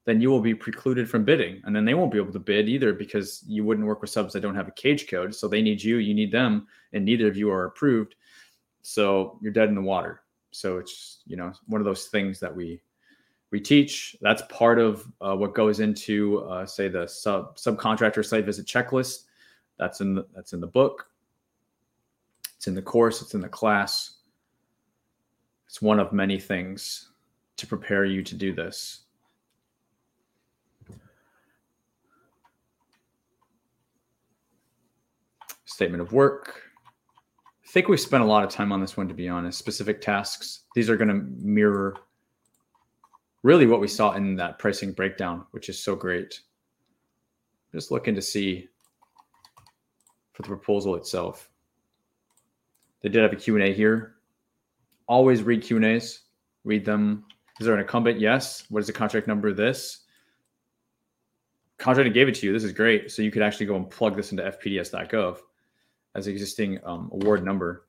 [0.05, 1.61] then you will be precluded from bidding.
[1.63, 4.33] And then they won't be able to bid either because you wouldn't work with subs
[4.33, 5.33] that don't have a cage code.
[5.33, 8.15] So they need you, you need them, and neither of you are approved.
[8.81, 10.23] So you're dead in the water.
[10.51, 12.81] So it's, you know, one of those things that we
[13.51, 14.15] we teach.
[14.19, 19.25] That's part of uh, what goes into, uh, say, the sub subcontractor site visit checklist.
[19.77, 21.07] That's in the, that's in the book.
[22.57, 23.21] It's in the course.
[23.21, 24.15] It's in the class.
[25.73, 27.09] It's one of many things
[27.57, 29.05] to prepare you to do this.
[35.65, 36.61] Statement of work.
[37.65, 39.57] I think we spent a lot of time on this one, to be honest.
[39.57, 40.65] Specific tasks.
[40.75, 41.95] These are going to mirror
[43.41, 46.39] really what we saw in that pricing breakdown, which is so great.
[47.71, 48.69] Just looking to see
[50.33, 51.49] for the proposal itself.
[53.01, 54.12] They did have a Q&A here
[55.07, 56.21] always read Q and A's.
[56.63, 57.25] Read them.
[57.59, 58.19] Is there an incumbent?
[58.19, 58.63] Yes.
[58.69, 59.53] What is the contract number?
[59.53, 60.03] This
[61.77, 62.53] contract gave it to you.
[62.53, 63.11] This is great.
[63.11, 65.39] So you could actually go and plug this into fpds.gov
[66.15, 67.85] as existing um, award number.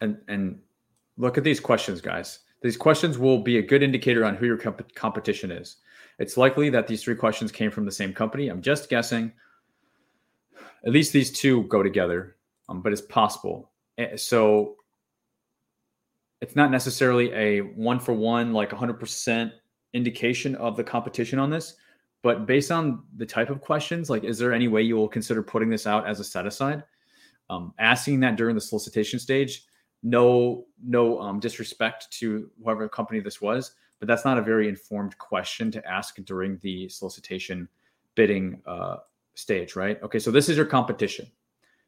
[0.00, 0.60] And and
[1.16, 2.40] look at these questions, guys.
[2.62, 5.76] These questions will be a good indicator on who your comp- competition is.
[6.18, 8.48] It's likely that these three questions came from the same company.
[8.48, 9.32] I'm just guessing
[10.86, 12.36] at least these two go together,
[12.68, 13.72] um, but it's possible.
[13.98, 14.76] Eh, so
[16.40, 19.52] it's not necessarily a one for one, like 100%
[19.94, 21.74] indication of the competition on this.
[22.22, 25.42] But based on the type of questions, like, is there any way you will consider
[25.42, 26.84] putting this out as a set aside?
[27.50, 29.66] Um, asking that during the solicitation stage,
[30.02, 35.16] no, no um, disrespect to whoever company this was, but that's not a very informed
[35.18, 37.68] question to ask during the solicitation
[38.14, 38.96] bidding uh,
[39.36, 40.02] stage, right?
[40.02, 41.26] Okay, so this is your competition,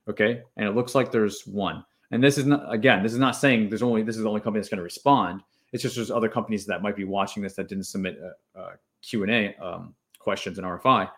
[0.09, 1.85] okay, and it looks like there's one.
[2.11, 4.41] And this is not again, this is not saying there's only this is the only
[4.41, 5.43] company that's going to respond.
[5.73, 8.71] It's just there's other companies that might be watching this that didn't submit a, a
[9.03, 11.11] Q and A um, questions in RFI,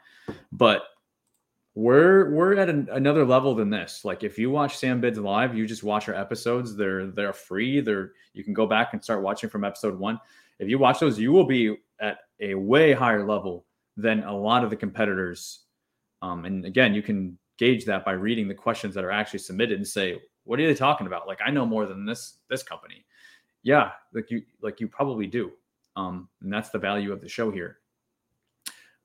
[0.53, 0.83] but
[1.75, 4.05] we're we're at an, another level than this.
[4.05, 6.75] Like if you watch Sam Bids live, you just watch our episodes.
[6.75, 7.81] They're they're free.
[7.81, 10.19] They're you can go back and start watching from episode one.
[10.59, 13.67] If you watch those, you will be at a way higher level
[13.97, 15.61] than a lot of the competitors.
[16.23, 19.79] Um, and again, you can gauge that by reading the questions that are actually submitted
[19.79, 21.27] and say, what are they talking about?
[21.27, 23.05] Like I know more than this this company.
[23.63, 25.53] Yeah, like you like you probably do.
[25.97, 27.79] Um, and that's the value of the show here.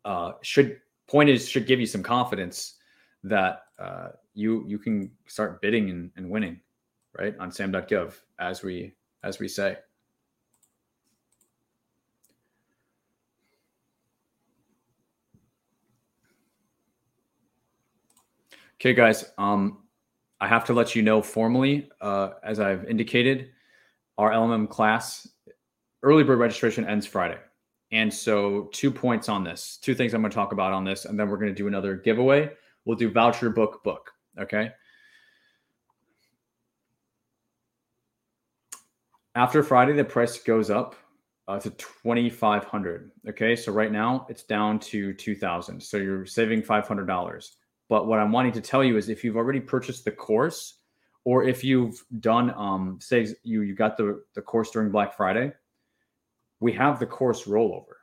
[0.05, 2.75] Uh, should point is should give you some confidence
[3.23, 6.59] that uh, you you can start bidding and, and winning,
[7.17, 8.93] right on sam.gov as we
[9.23, 9.77] as we say.
[18.85, 19.25] Okay, guys.
[19.39, 19.79] Um,
[20.39, 23.49] I have to let you know formally, uh, as I've indicated,
[24.19, 25.27] our LMM class
[26.03, 27.39] early bird registration ends Friday.
[27.91, 31.05] And so, two points on this, two things I'm going to talk about on this,
[31.05, 32.51] and then we're going to do another giveaway.
[32.85, 34.11] We'll do voucher book book.
[34.39, 34.69] Okay.
[39.33, 40.93] After Friday, the price goes up
[41.47, 43.55] uh, to 2500 Okay.
[43.55, 47.55] So, right now it's down to 2000 So, you're saving $500.
[47.87, 50.79] But what I'm wanting to tell you is if you've already purchased the course,
[51.23, 55.53] or if you've done, um, say you you got the the course during Black Friday,
[56.59, 57.95] we have the course rollover.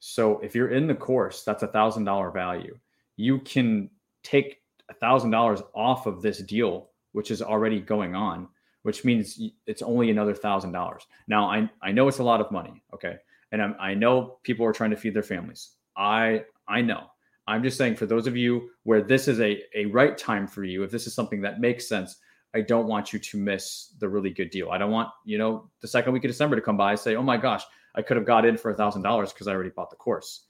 [0.00, 2.78] So if you're in the course, that's a thousand dollar value.
[3.16, 3.90] You can
[4.22, 4.60] take
[4.90, 8.48] a thousand dollars off of this deal, which is already going on,
[8.82, 11.06] which means it's only another thousand dollars.
[11.26, 13.16] Now I I know it's a lot of money, okay,
[13.52, 15.72] and I'm, I know people are trying to feed their families.
[15.96, 17.10] I I know
[17.48, 20.64] I'm just saying for those of you where this is a, a right time for
[20.64, 22.16] you, if this is something that makes sense,
[22.54, 24.70] I don't want you to miss the really good deal.
[24.70, 27.14] I don't want, you know, the second week of December to come by and say,
[27.14, 27.62] oh my gosh,
[27.94, 30.42] I could have got in for a thousand dollars because I already bought the course.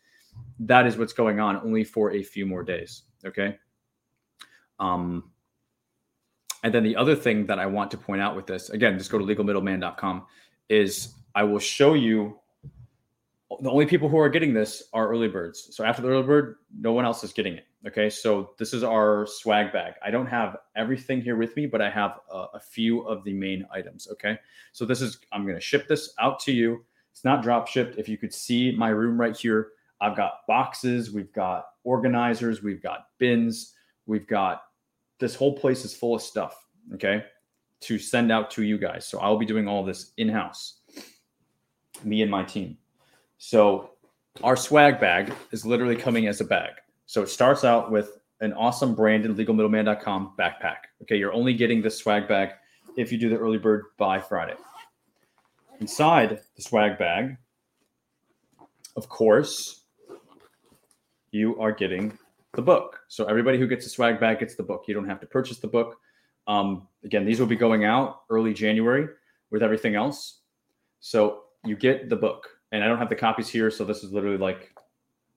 [0.61, 3.03] That is what's going on only for a few more days.
[3.25, 3.57] Okay.
[4.79, 5.31] Um,
[6.63, 9.11] and then the other thing that I want to point out with this, again, just
[9.11, 10.27] go to legalmiddleman.com,
[10.69, 12.39] is I will show you
[13.61, 15.69] the only people who are getting this are early birds.
[15.71, 17.67] So after the early bird, no one else is getting it.
[17.87, 18.11] Okay.
[18.11, 19.95] So this is our swag bag.
[20.05, 23.33] I don't have everything here with me, but I have a, a few of the
[23.33, 24.09] main items.
[24.11, 24.37] Okay.
[24.73, 26.85] So this is, I'm going to ship this out to you.
[27.13, 27.99] It's not drop shipped.
[27.99, 29.69] If you could see my room right here,
[30.01, 33.75] I've got boxes, we've got organizers, we've got bins,
[34.07, 34.63] we've got
[35.19, 36.67] this whole place is full of stuff.
[36.95, 37.25] Okay.
[37.83, 39.07] To send out to you guys.
[39.07, 40.81] So I'll be doing all this in house,
[42.03, 42.77] me and my team.
[43.39, 43.91] So
[44.43, 46.73] our swag bag is literally coming as a bag.
[47.07, 50.77] So it starts out with an awesome branded legalmiddleman.com backpack.
[51.03, 52.51] Okay, you're only getting this swag bag
[52.97, 54.57] if you do the early bird by Friday.
[55.81, 57.37] Inside the swag bag,
[58.97, 59.83] of course,
[61.31, 62.19] you are getting
[62.55, 63.01] the book.
[63.09, 64.85] So everybody who gets a swag bag gets the book.
[64.89, 65.97] You don't have to purchase the book.
[66.47, 69.09] Um, again, these will be going out early January
[69.51, 70.41] with everything else.
[71.01, 73.71] So you get the book and I don't have the copies here.
[73.71, 74.73] So this is literally like,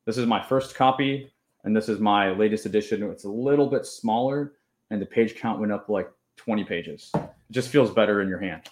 [0.05, 1.31] this is my first copy,
[1.63, 3.03] and this is my latest edition.
[3.03, 4.53] It's a little bit smaller,
[4.89, 7.11] and the page count went up like 20 pages.
[7.15, 8.69] It just feels better in your hand.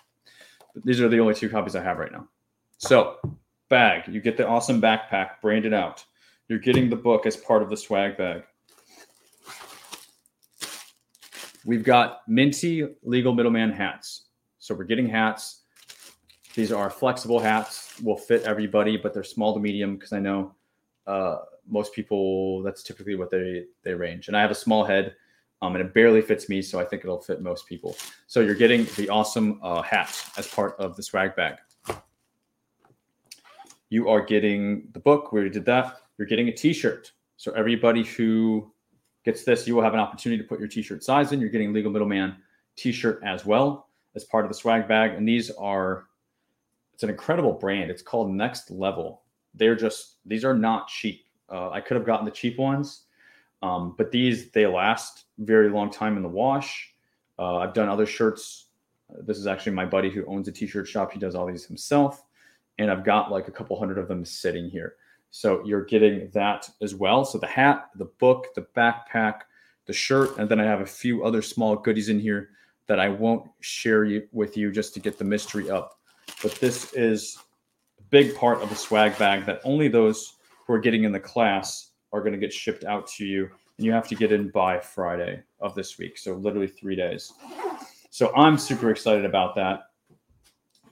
[0.73, 2.27] But these are the only two copies I have right now.
[2.77, 3.17] So,
[3.69, 6.03] bag, you get the awesome backpack branded out.
[6.47, 8.43] You're getting the book as part of the swag bag.
[11.65, 14.29] We've got minty legal middleman hats.
[14.59, 15.63] So we're getting hats.
[16.57, 20.55] These are flexible hats will fit everybody, but they're small to medium because I know
[21.05, 24.27] uh, most people that's typically what they they range.
[24.27, 25.13] And I have a small head,
[25.61, 27.95] um, and it barely fits me, so I think it'll fit most people.
[28.25, 31.57] So you're getting the awesome uh, hat as part of the swag bag.
[33.89, 35.31] You are getting the book.
[35.31, 35.97] We already did that.
[36.17, 37.11] You're getting a T-shirt.
[37.35, 38.73] So everybody who
[39.23, 41.39] gets this, you will have an opportunity to put your T-shirt size in.
[41.39, 42.35] You're getting Legal Middleman
[42.77, 46.06] T-shirt as well as part of the swag bag, and these are
[46.97, 47.91] it's an incredible brand.
[47.91, 49.21] It's called Next Level.
[49.53, 51.25] They're just these are not cheap.
[51.47, 53.03] Uh, I could have gotten the cheap ones,
[53.61, 56.91] um, but these they last very long time in the wash.
[57.37, 58.69] Uh, I've done other shirts.
[59.19, 61.11] This is actually my buddy who owns a t-shirt shop.
[61.11, 62.25] He does all these himself,
[62.79, 64.95] and I've got like a couple hundred of them sitting here.
[65.29, 67.25] So you're getting that as well.
[67.25, 69.41] So the hat, the book, the backpack,
[69.85, 72.49] the shirt, and then I have a few other small goodies in here
[72.87, 75.96] that I won't share you, with you just to get the mystery up.
[76.41, 77.37] But this is
[77.99, 80.33] a big part of the swag bag that only those
[80.65, 83.49] who are getting in the class are going to get shipped out to you.
[83.77, 86.17] And you have to get in by Friday of this week.
[86.17, 87.33] So literally three days.
[88.09, 89.83] So I'm super excited about that.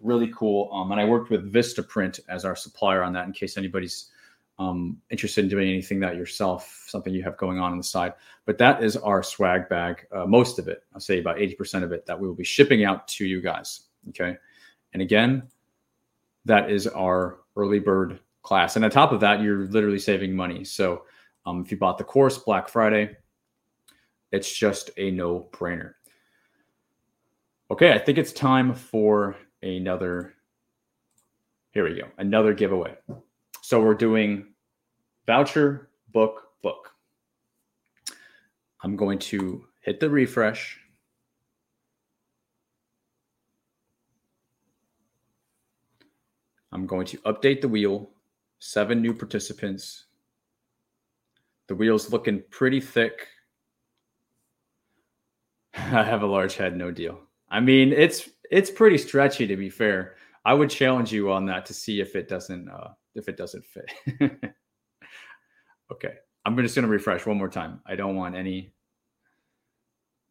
[0.02, 0.70] Really cool.
[0.72, 4.12] Um, and I worked with Vistaprint as our supplier on that in case anybody's
[4.60, 8.14] um, interested in doing anything that yourself, something you have going on on the side.
[8.46, 10.84] But that is our swag bag, uh, most of it.
[10.94, 13.82] I'll say about 80% of it that we will be shipping out to you guys.
[14.10, 14.38] Okay.
[14.96, 15.44] And again,
[16.46, 18.78] that is our early bird class.
[18.78, 20.64] And on top of that, you're literally saving money.
[20.64, 21.04] So
[21.46, 23.18] um, if you bought the course Black Friday,
[24.32, 25.96] it's just a no brainer.
[27.70, 30.36] Okay, I think it's time for another.
[31.72, 32.96] Here we go, another giveaway.
[33.62, 34.54] So we're doing
[35.28, 36.94] voucher, book, book.
[38.82, 40.80] I'm going to hit the refresh.
[46.76, 48.10] I'm going to update the wheel.
[48.60, 50.08] Seven new participants.
[51.70, 53.28] The wheel's looking pretty thick.
[55.74, 57.22] I have a large head, no deal.
[57.50, 60.16] I mean, it's it's pretty stretchy to be fair.
[60.44, 63.64] I would challenge you on that to see if it doesn't uh, if it doesn't
[63.64, 63.90] fit.
[65.94, 66.14] okay.
[66.44, 67.80] I'm just going to refresh one more time.
[67.86, 68.74] I don't want any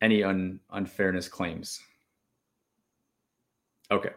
[0.02, 1.80] any un, unfairness claims.
[3.90, 4.12] Okay.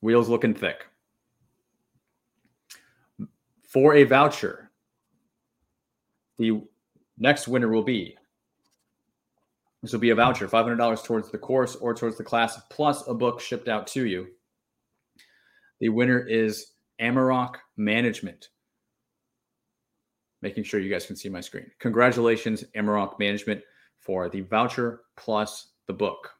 [0.00, 0.86] Wheels looking thick.
[3.66, 4.70] For a voucher,
[6.38, 6.62] the
[7.18, 8.16] next winner will be
[9.86, 13.14] this will be a voucher, $500 towards the course or towards the class, plus a
[13.14, 14.26] book shipped out to you.
[15.78, 18.48] The winner is Amarok Management.
[20.42, 21.70] Making sure you guys can see my screen.
[21.78, 23.62] Congratulations, Amarok Management,
[24.00, 26.30] for the voucher plus the book.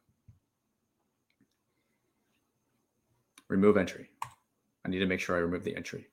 [3.48, 4.08] Remove entry.
[4.84, 6.08] I need to make sure I remove the entry.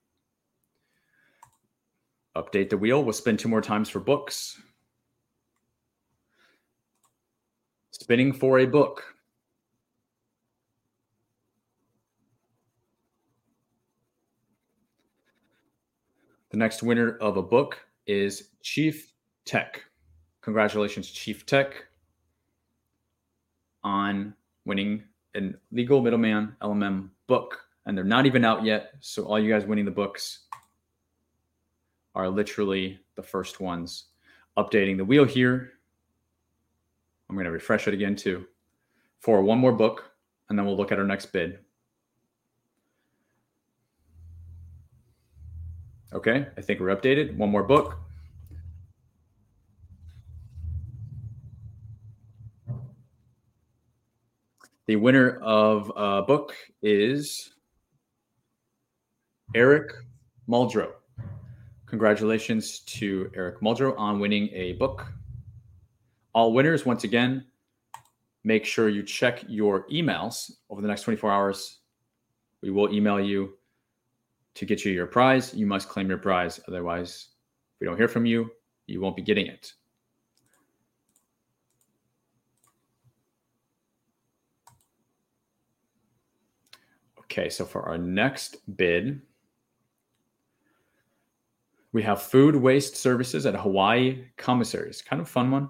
[2.36, 3.04] Update the wheel.
[3.04, 4.60] We'll spin two more times for books.
[7.92, 9.04] Spinning for a book.
[16.50, 19.12] The next winner of a book is Chief
[19.46, 19.84] Tech.
[20.42, 21.86] Congratulations, Chief Tech,
[23.84, 24.34] on
[24.66, 25.04] winning
[25.36, 27.60] an legal middleman LMM book.
[27.86, 28.92] And they're not even out yet.
[29.02, 30.46] So, all you guys winning the books
[32.16, 34.06] are literally the first ones.
[34.58, 35.72] Updating the wheel here.
[37.30, 38.46] I'm going to refresh it again too
[39.20, 40.12] for one more book,
[40.50, 41.60] and then we'll look at our next bid.
[46.12, 47.36] Okay, I think we're updated.
[47.38, 47.98] One more book.
[54.86, 57.54] The winner of a book is
[59.56, 59.94] Eric
[60.48, 60.92] Muldrow.
[61.94, 65.14] Congratulations to Eric Muldrow on winning a book.
[66.34, 67.46] All winners, once again,
[68.44, 71.82] make sure you check your emails over the next 24 hours.
[72.64, 73.60] We will email you
[74.56, 76.60] to get you your prize, you must claim your prize.
[76.68, 77.28] Otherwise,
[77.76, 78.50] if we don't hear from you,
[78.88, 79.72] you won't be getting it.
[87.20, 89.22] Okay, so for our next bid,
[91.94, 95.02] we have food waste services at Hawaii commissaries.
[95.02, 95.70] Kind of fun one.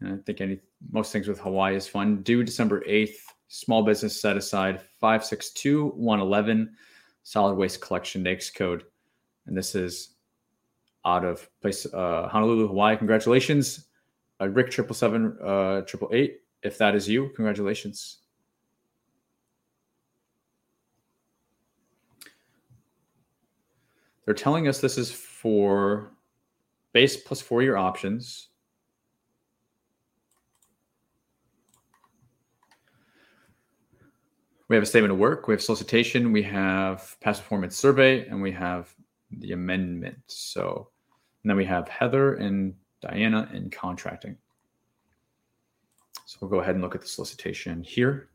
[0.00, 0.58] And I think any
[0.90, 2.22] most things with Hawaii is fun.
[2.22, 3.14] Due December 8th,
[3.48, 6.74] small business set aside 562 111
[7.22, 8.84] solid waste collection NAICS code.
[9.46, 10.16] And this is
[11.04, 12.96] out of place uh, Honolulu, Hawaii.
[12.96, 13.86] Congratulations,
[14.40, 16.38] uh, Rick triple seven uh, triple eight.
[16.62, 18.18] If that is you, congratulations.
[24.24, 26.12] They're telling us this is for
[26.92, 28.48] base plus four year options.
[34.72, 38.40] we have a statement of work, we have solicitation, we have past performance survey, and
[38.40, 38.90] we have
[39.30, 40.16] the amendment.
[40.28, 40.88] So,
[41.44, 42.72] and then we have Heather and
[43.02, 44.34] Diana in contracting.
[46.24, 48.30] So we'll go ahead and look at the solicitation here.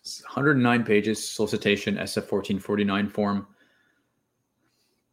[0.00, 3.46] It's 109 pages, solicitation, SF 1449 form.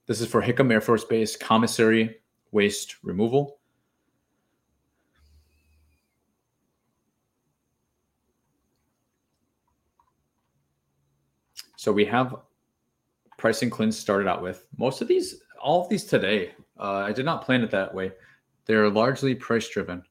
[0.07, 2.17] This is for Hickam Air Force Base commissary
[2.51, 3.59] waste removal.
[11.77, 12.35] So we have
[13.37, 14.67] pricing CLINs started out with.
[14.77, 18.11] Most of these, all of these today, uh, I did not plan it that way.
[18.65, 20.03] They're largely price driven.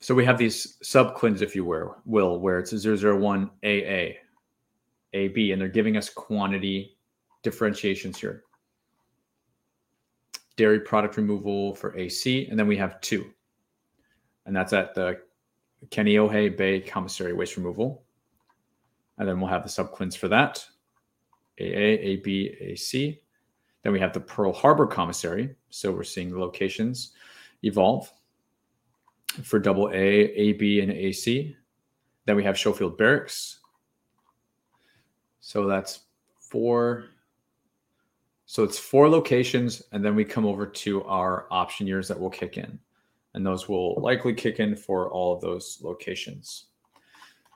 [0.00, 1.94] So we have these sub CLINs, if you will,
[2.40, 4.16] where it's 001 AA,
[5.12, 6.96] AB, and they're giving us quantity
[7.42, 8.44] differentiations here.
[10.56, 13.30] Dairy product removal for AC, and then we have two,
[14.46, 15.20] and that's at the
[15.88, 18.02] Kaneohe Bay Commissary Waste Removal.
[19.18, 20.64] And then we'll have the sub CLINs for that.
[21.60, 23.20] AA, AB, AC.
[23.82, 25.54] Then we have the Pearl Harbor Commissary.
[25.68, 27.12] So we're seeing the locations
[27.62, 28.10] evolve
[29.42, 31.56] for double A, AB, and AC.
[32.26, 33.60] Then we have Schofield Barracks.
[35.40, 36.00] So that's
[36.38, 37.06] four.
[38.46, 42.30] So it's four locations, and then we come over to our option years that will
[42.30, 42.78] kick in.
[43.34, 46.66] And those will likely kick in for all of those locations.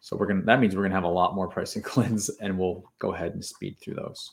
[0.00, 2.84] So we're gonna that means we're gonna have a lot more pricing CLINs, and we'll
[2.98, 4.32] go ahead and speed through those.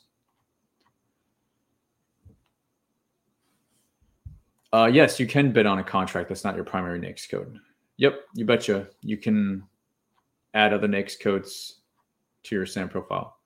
[4.72, 7.58] Uh, yes, you can bid on a contract that's not your primary NAICS code.
[7.98, 8.88] Yep, you betcha.
[9.02, 9.62] You can
[10.54, 11.80] add other NAICS codes
[12.44, 13.36] to your SAM profile.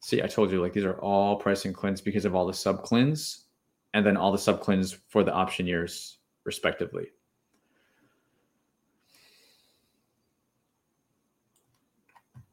[0.00, 2.82] See, I told you like these are all pricing CLINs because of all the sub
[2.82, 3.44] CLINs
[3.94, 7.06] and then all the sub CLINs for the option years respectively.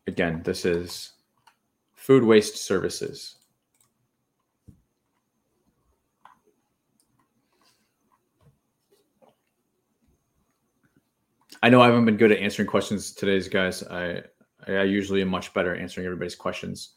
[0.05, 1.13] Again, this is
[1.93, 3.39] food waste services.
[11.61, 13.84] I know I haven't been good at answering questions today's guys.
[13.84, 14.23] I
[14.68, 16.91] I usually am much better at answering everybody's questions.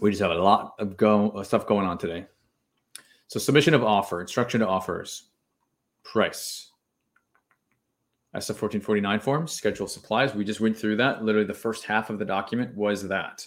[0.00, 2.26] We just have a lot of go uh, stuff going on today.
[3.26, 5.30] So submission of offer, instruction to offers,
[6.04, 6.70] price,
[8.34, 10.34] SF 1449 form, schedule supplies.
[10.34, 11.24] We just went through that.
[11.24, 13.46] Literally, the first half of the document was that.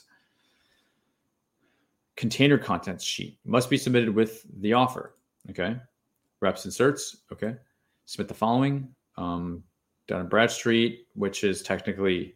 [2.15, 5.15] Container contents sheet must be submitted with the offer.
[5.49, 5.77] Okay.
[6.41, 7.17] Reps inserts.
[7.31, 7.55] Okay.
[8.11, 8.89] Submit the following.
[9.15, 9.63] Um,
[10.09, 12.35] Dun & Bradstreet, which is technically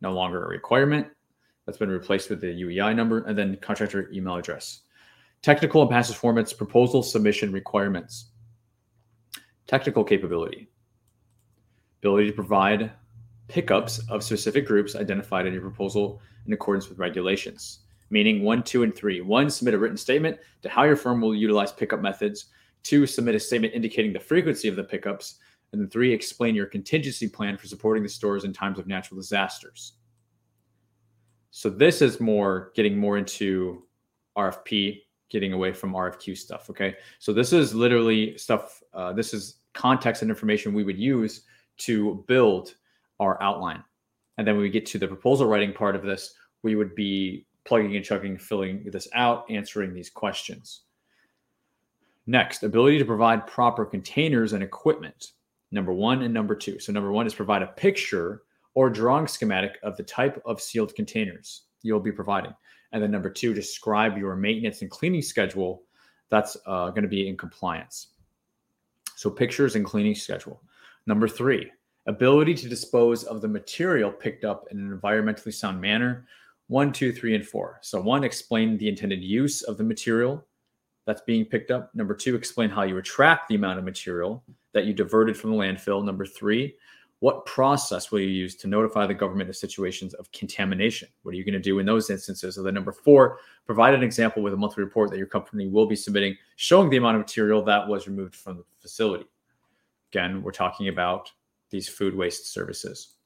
[0.00, 1.08] no longer a requirement.
[1.66, 4.80] That's been replaced with the UEI number and then contractor email address.
[5.42, 8.30] Technical and passive formats, proposal submission requirements.
[9.66, 10.70] Technical capability
[11.98, 12.90] ability to provide
[13.46, 17.80] pickups of specific groups identified in your proposal in accordance with regulations.
[18.08, 19.20] Meaning one, two, and three.
[19.20, 22.46] One, submit a written statement to how your firm will utilize pickup methods.
[22.82, 25.36] Two, submit a statement indicating the frequency of the pickups.
[25.72, 29.20] And then three, explain your contingency plan for supporting the stores in times of natural
[29.20, 29.92] disasters.
[31.50, 33.84] So this is more getting more into
[34.36, 36.70] RFP, getting away from RFQ stuff.
[36.70, 36.96] Okay.
[37.18, 41.42] So this is literally stuff, uh, this is context and information we would use
[41.78, 42.74] to build
[43.18, 43.82] our outline.
[44.38, 47.46] And then when we get to the proposal writing part of this, we would be
[47.64, 50.82] plugging and chugging, filling this out, answering these questions.
[52.30, 55.32] Next, ability to provide proper containers and equipment.
[55.72, 56.78] Number one and number two.
[56.78, 58.42] So, number one is provide a picture
[58.74, 62.54] or drawing schematic of the type of sealed containers you'll be providing.
[62.92, 65.82] And then number two, describe your maintenance and cleaning schedule
[66.28, 68.10] that's uh, going to be in compliance.
[69.16, 70.62] So, pictures and cleaning schedule.
[71.06, 71.72] Number three,
[72.06, 76.28] ability to dispose of the material picked up in an environmentally sound manner.
[76.68, 77.80] One, two, three, and four.
[77.82, 80.46] So, one, explain the intended use of the material
[81.06, 81.94] that's being picked up.
[81.94, 85.56] Number two, explain how you attract the amount of material that you diverted from the
[85.56, 86.04] landfill.
[86.04, 86.76] Number three,
[87.20, 91.08] what process will you use to notify the government of situations of contamination?
[91.22, 92.56] What are you going to do in those instances?
[92.56, 95.86] And then number four, provide an example with a monthly report that your company will
[95.86, 99.26] be submitting showing the amount of material that was removed from the facility.
[100.12, 101.30] Again, we're talking about
[101.68, 103.16] these food waste services.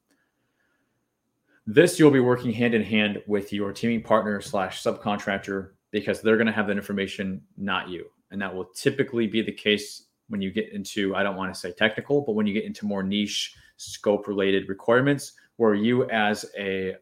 [1.67, 6.37] This you'll be working hand in hand with your teaming partner slash subcontractor because they're
[6.37, 8.07] going to have that information, not you.
[8.33, 11.59] And that will typically be the case when you get into, I don't want to
[11.59, 16.47] say technical, but when you get into more niche scope related requirements where you as
[16.59, 16.97] a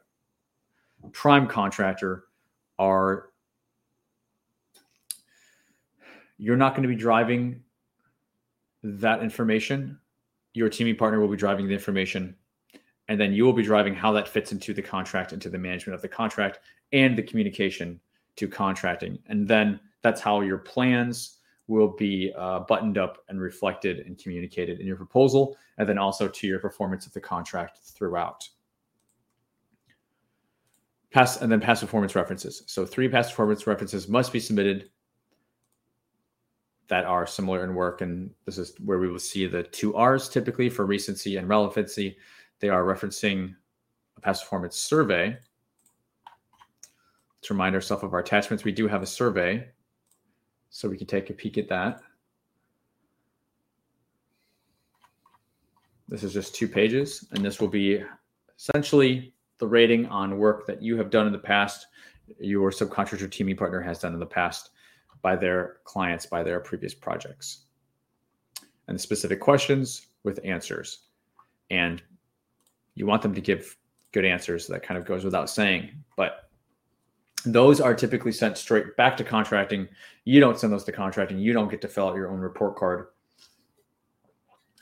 [1.13, 2.25] prime contractor
[2.79, 3.31] are
[6.37, 7.63] you're not going to be driving
[8.83, 9.99] that information.
[10.53, 12.37] Your teaming partner will be driving the information,
[13.09, 15.95] and then you will be driving how that fits into the contract, into the management
[15.95, 16.59] of the contract,
[16.93, 17.99] and the communication
[18.37, 19.19] to contracting.
[19.27, 21.39] And then that's how your plans
[21.69, 26.29] will be uh, buttoned up and reflected and communicated in your proposal, and then also
[26.29, 28.49] to your performance of the contract throughout.
[31.11, 32.63] Past and then past performance references.
[32.67, 34.91] So three past performance references must be submitted
[36.89, 40.29] that are similar in work, and this is where we will see the two R's
[40.29, 42.17] typically for recency and relevancy.
[42.61, 43.55] They are referencing
[44.17, 45.39] a past performance survey.
[47.43, 49.69] To remind ourselves of our attachments, we do have a survey
[50.71, 52.01] so we can take a peek at that.
[56.09, 58.03] This is just two pages, and this will be
[58.59, 61.87] essentially the rating on work that you have done in the past,
[62.41, 64.71] your subcontractor teaming partner has done in the past
[65.23, 67.67] by their clients, by their previous projects.
[68.89, 71.07] And specific questions with answers.
[71.71, 72.03] And
[72.95, 73.77] you want them to give
[74.11, 74.67] good answers.
[74.67, 75.91] That kind of goes without saying.
[76.17, 76.42] But
[77.45, 79.89] those are typically sent straight back to contracting.
[80.25, 81.39] You don't send those to contracting.
[81.39, 83.09] You don't get to fill out your own report card.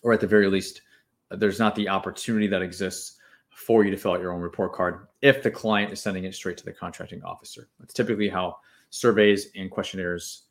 [0.03, 0.83] Or at the very least,
[1.31, 3.19] there's not the opportunity that exists
[3.51, 6.35] for you to fill out your own report card if the client is sending it
[6.35, 7.69] straight to the contracting officer.
[7.79, 8.57] That's typically how
[8.91, 10.45] surveys and questionnaires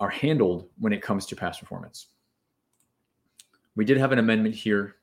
[0.00, 2.08] are handled when it comes to past performance.
[3.76, 4.96] We did have an amendment here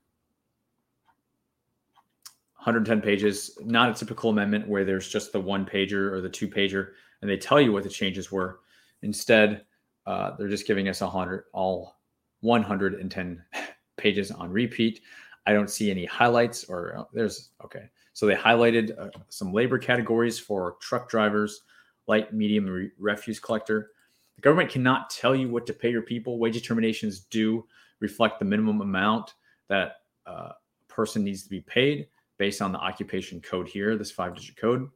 [2.64, 6.48] 110 pages, not a typical amendment where there's just the one pager or the two
[6.48, 6.92] pager
[7.22, 8.62] and they tell you what the changes were.
[9.02, 9.66] Instead,
[10.06, 11.98] uh, they're just giving us 100 all
[12.40, 13.44] 110
[13.98, 15.02] pages on repeat.
[15.46, 17.90] I don't see any highlights or uh, there's okay.
[18.14, 21.64] So they highlighted uh, some labor categories for truck drivers,
[22.08, 23.92] light, medium, re- refuse collector.
[24.38, 26.40] The government cannot tell you what to pay your people.
[26.40, 27.66] Wage determinations do
[28.00, 29.34] reflect the minimum amount
[29.68, 30.56] that uh, a
[30.88, 32.08] person needs to be paid
[32.44, 34.90] based on the occupation code here, this five digit code.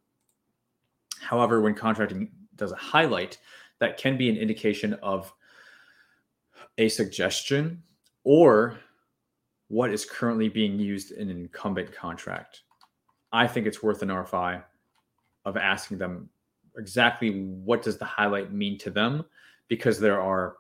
[1.22, 3.38] However, when contracting does a highlight,
[3.80, 5.34] that can be an indication of
[6.78, 7.82] a suggestion
[8.26, 8.78] or
[9.70, 12.64] what is currently being used in an incumbent contract.
[13.32, 14.62] I think it's worth an RFI
[15.46, 16.30] of asking them
[16.78, 19.24] exactly what does the highlight mean to them
[19.70, 20.58] because there are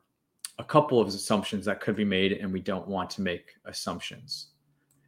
[0.57, 4.51] a couple of assumptions that could be made and we don't want to make assumptions.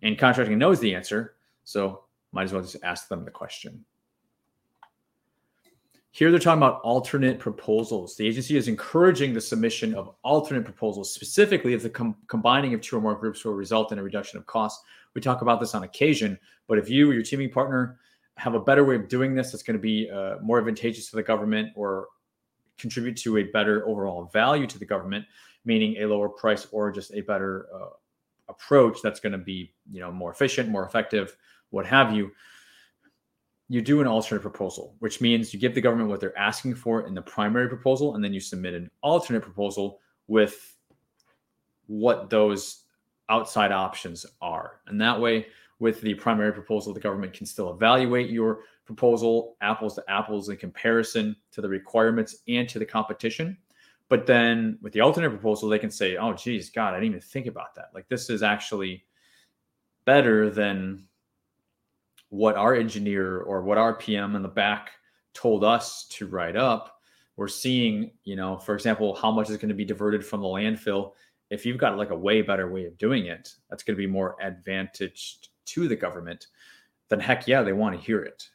[0.01, 1.35] And contracting knows the answer,
[1.69, 3.85] so might as well just ask them the question.
[6.09, 8.15] Here they're talking about alternate proposals.
[8.17, 12.81] The agency is encouraging the submission of alternate proposals, specifically if the com- combining of
[12.81, 14.83] two or more groups will result in a reduction of costs.
[15.13, 17.99] We talk about this on occasion, but if you or your teaming partner
[18.37, 21.17] have a better way of doing this that's going to be uh, more advantageous to
[21.17, 22.07] the government or
[22.79, 25.23] contribute to a better overall value to the government,
[25.65, 27.89] meaning a lower price or just a better uh,
[28.49, 31.37] approach that's going to be you know more efficient, more effective,
[31.69, 32.31] what have you,
[33.67, 37.05] you do an alternate proposal, which means you give the government what they're asking for
[37.05, 40.75] in the primary proposal, and then you submit an alternate proposal with
[41.87, 42.83] what those
[43.29, 44.81] outside options are.
[44.87, 45.47] And that way,
[45.79, 50.57] with the primary proposal, the government can still evaluate your proposal apples to apples in
[50.57, 53.57] comparison to the requirements and to the competition.
[54.09, 57.21] But then with the alternate proposal, they can say, oh, geez, God, I didn't even
[57.21, 57.91] think about that.
[57.93, 59.05] Like, this is actually
[60.05, 61.07] better than
[62.29, 64.91] what our engineer or what our PM in the back
[65.33, 67.01] told us to write up,
[67.35, 70.47] we're seeing, you know, for example, how much is going to be diverted from the
[70.47, 71.13] landfill.
[71.49, 74.07] If you've got like a way better way of doing it, that's going to be
[74.07, 76.47] more advantaged to the government,
[77.07, 78.49] then heck yeah, they want to hear it.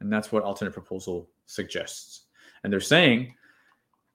[0.00, 2.22] And that's what alternate proposal suggests.
[2.64, 3.34] And they're saying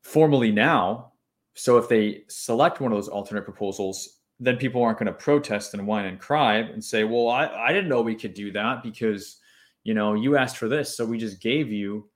[0.02, 1.12] formally now,
[1.54, 5.74] so if they select one of those alternate proposals, then people aren't going to protest
[5.74, 8.84] and whine and cry and say, well, I, I didn't know we could do that
[8.84, 9.38] because,
[9.84, 10.96] you know, you asked for this.
[10.98, 12.10] So we just gave you,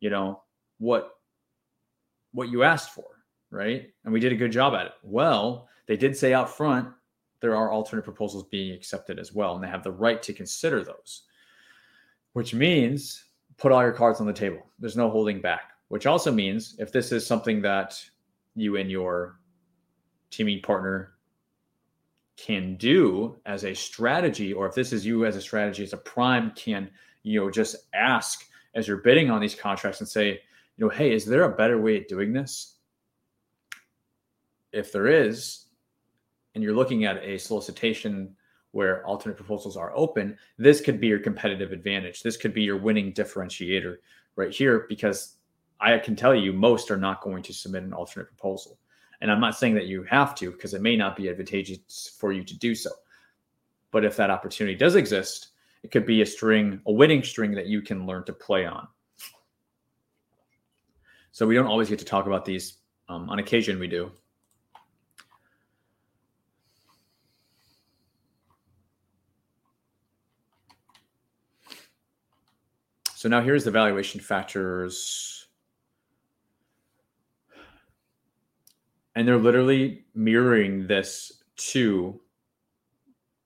[0.00, 0.42] you know,
[0.78, 1.10] what,
[2.32, 3.04] what you asked for.
[3.50, 3.90] Right.
[4.04, 4.92] And we did a good job at it.
[5.02, 6.88] Well, they did say out front,
[7.40, 9.54] there are alternate proposals being accepted as well.
[9.54, 11.22] And they have the right to consider those,
[12.32, 13.22] which means
[13.56, 14.66] put all your cards on the table.
[14.78, 18.02] There's no holding back, which also means if this is something that
[18.54, 19.38] you and your
[20.30, 21.15] teaming partner
[22.36, 25.98] can do as a strategy, or if this is you as a strategy as a
[25.98, 26.90] prime, can
[27.22, 30.40] you know just ask as you're bidding on these contracts and say,
[30.76, 32.74] you know, hey, is there a better way of doing this?
[34.72, 35.64] If there is,
[36.54, 38.36] and you're looking at a solicitation
[38.72, 42.22] where alternate proposals are open, this could be your competitive advantage.
[42.22, 43.96] This could be your winning differentiator
[44.36, 45.36] right here, because
[45.80, 48.78] I can tell you most are not going to submit an alternate proposal.
[49.20, 52.32] And I'm not saying that you have to because it may not be advantageous for
[52.32, 52.90] you to do so.
[53.90, 55.48] But if that opportunity does exist,
[55.82, 58.88] it could be a string, a winning string that you can learn to play on.
[61.32, 62.78] So we don't always get to talk about these
[63.08, 64.10] Um, on occasion, we do.
[73.14, 75.45] So now here's the valuation factors.
[79.16, 82.20] And they're literally mirroring this to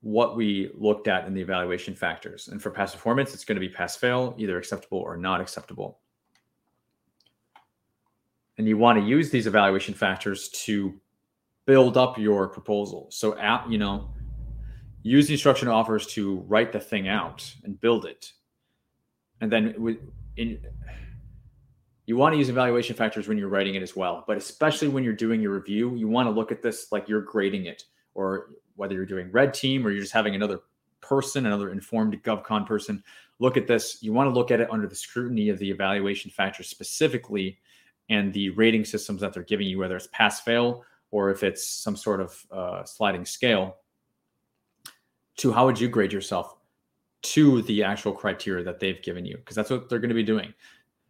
[0.03, 2.49] what we looked at in the evaluation factors.
[2.49, 6.01] And for past performance, it's going to be pass fail, either acceptable or not acceptable.
[8.59, 10.93] And you want to use these evaluation factors to
[11.67, 13.07] build up your proposal.
[13.11, 14.11] So, at, you know,
[15.03, 18.33] use the instruction offers to write the thing out and build it.
[19.41, 19.99] And then
[20.37, 20.59] in,
[22.11, 25.05] you want to use evaluation factors when you're writing it as well, but especially when
[25.05, 27.85] you're doing your review, you want to look at this like you're grading it
[28.15, 30.59] or whether you're doing red team or you're just having another
[31.01, 33.01] person, another informed GovCon person,
[33.39, 33.99] look at this.
[34.03, 37.61] You want to look at it under the scrutiny of the evaluation factors specifically
[38.09, 40.82] and the rating systems that they're giving you, whether it's pass fail
[41.12, 43.77] or if it's some sort of uh, sliding scale.
[45.37, 46.57] To how would you grade yourself
[47.23, 49.37] to the actual criteria that they've given you?
[49.37, 50.53] Because that's what they're going to be doing.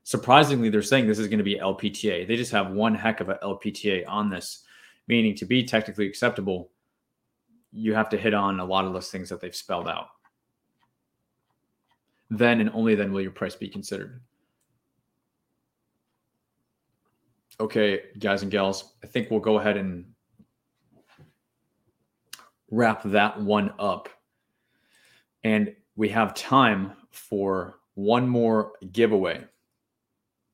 [0.02, 2.27] Surprisingly, they're saying this is going to be LPTA.
[2.27, 4.64] They just have one heck of a LPTA on this,
[5.06, 6.70] meaning to be technically acceptable
[7.72, 10.09] you have to hit on a lot of those things that they've spelled out.
[12.31, 14.20] Then and only then will your price be considered.
[17.59, 20.06] Okay, guys and gals, I think we'll go ahead and
[22.70, 24.09] wrap that one up.
[25.44, 29.44] And we have time for one more giveaway.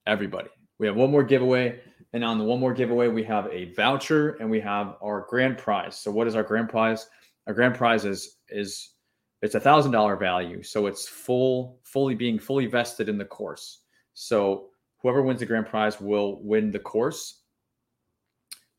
[0.07, 1.81] Everybody, we have one more giveaway.
[2.13, 5.59] And on the one more giveaway, we have a voucher and we have our grand
[5.59, 5.99] prize.
[5.99, 7.09] So what is our grand prize?
[7.47, 8.95] Our grand prize is is
[9.43, 10.63] it's a thousand dollar value.
[10.63, 13.81] So it's full, fully being fully vested in the course.
[14.15, 14.69] So
[15.03, 17.43] whoever wins the grand prize will win the course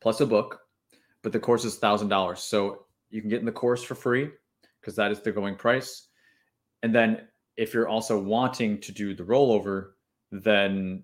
[0.00, 0.60] plus a book,
[1.22, 2.40] but the course is thousand dollars.
[2.40, 4.30] So you can get in the course for free
[4.80, 6.08] because that is the going price.
[6.82, 9.90] And then if you're also wanting to do the rollover,
[10.30, 11.02] then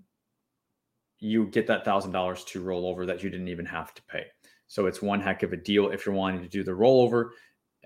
[1.20, 4.26] you get that thousand dollars to roll over that you didn't even have to pay.
[4.66, 7.30] So it's one heck of a deal if you're wanting to do the rollover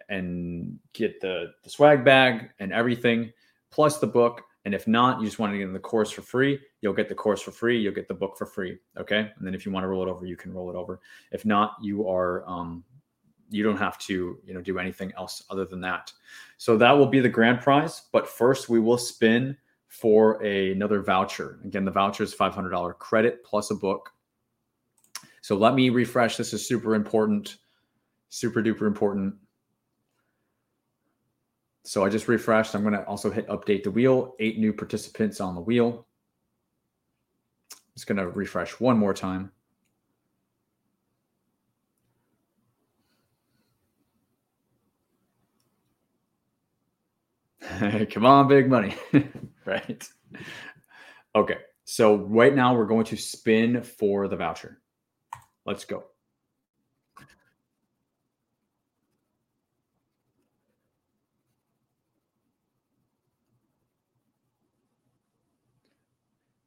[0.08, 3.32] and get the, the swag bag and everything,
[3.70, 4.42] plus the book.
[4.64, 7.08] And if not, you just want to get in the course for free, you'll get
[7.08, 7.80] the course for free.
[7.80, 8.78] You'll get the book for free.
[8.98, 9.30] Okay.
[9.36, 11.00] And then if you want to roll it over, you can roll it over.
[11.32, 12.84] If not, you are um,
[13.50, 16.12] you don't have to you know do anything else other than that.
[16.58, 18.02] So that will be the grand prize.
[18.12, 19.56] But first, we will spin
[19.88, 21.58] for a, another voucher.
[21.64, 24.10] Again, the voucher is $500 credit plus a book.
[25.40, 26.36] So let me refresh.
[26.36, 27.56] This is super important,
[28.28, 29.34] super duper important.
[31.84, 32.74] So I just refreshed.
[32.74, 34.36] I'm going to also hit update the wheel.
[34.40, 36.06] Eight new participants on the wheel.
[37.94, 39.50] Just going to refresh one more time.
[48.10, 48.94] Come on, big money.
[49.68, 50.08] right.
[51.34, 51.58] Okay.
[51.84, 54.80] So right now we're going to spin for the voucher.
[55.64, 56.04] Let's go.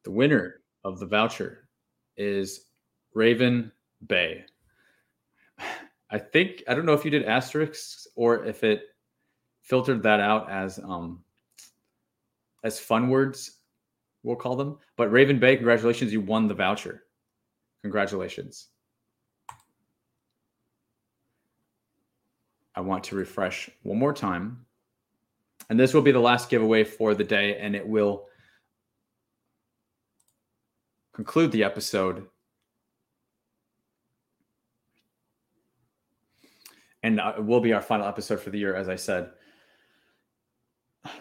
[0.04, 1.68] The winner of the voucher
[2.18, 2.66] is
[3.14, 3.72] Raven
[4.08, 4.46] Bay.
[6.10, 8.84] I think I don't know if you did asterisks or if it
[9.62, 11.24] filtered that out as um
[12.64, 13.60] as fun words,
[14.24, 14.78] we'll call them.
[14.98, 17.04] But Raven Bay, congratulations, you won the voucher.
[17.82, 18.68] Congratulations.
[22.76, 24.66] I want to refresh one more time.
[25.70, 28.28] And this will be the last giveaway for the day, and it will
[31.14, 32.28] conclude the episode.
[37.04, 39.32] And uh, it will be our final episode for the year, as I said.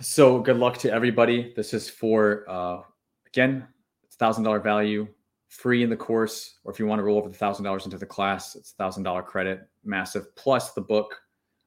[0.00, 1.52] So good luck to everybody.
[1.56, 2.82] This is for uh,
[3.26, 3.66] again,
[4.04, 5.08] it's thousand dollar value,
[5.48, 7.98] free in the course, or if you want to roll over the thousand dollars into
[7.98, 11.20] the class, it's thousand dollar credit, massive plus the book.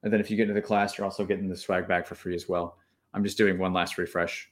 [0.04, 2.16] And then if you get into the class, you're also getting the swag bag for
[2.16, 2.78] free as well.
[3.14, 4.50] I'm just doing one last refresh.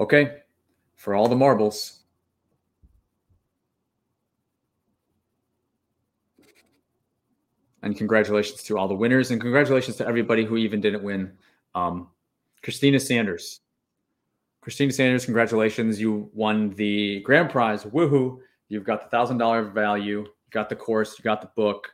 [0.00, 0.38] Okay,
[0.96, 2.01] for all the marbles.
[7.82, 11.32] And congratulations to all the winners, and congratulations to everybody who even didn't win.
[11.74, 12.08] Um,
[12.62, 13.60] Christina Sanders.
[14.60, 16.00] Christina Sanders, congratulations.
[16.00, 17.84] You won the grand prize.
[17.84, 18.38] Woohoo.
[18.68, 21.92] You've got the thousand dollar value, you got the course, you got the book.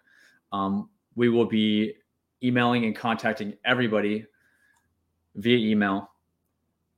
[0.52, 1.94] Um, we will be
[2.42, 4.26] emailing and contacting everybody
[5.34, 6.10] via email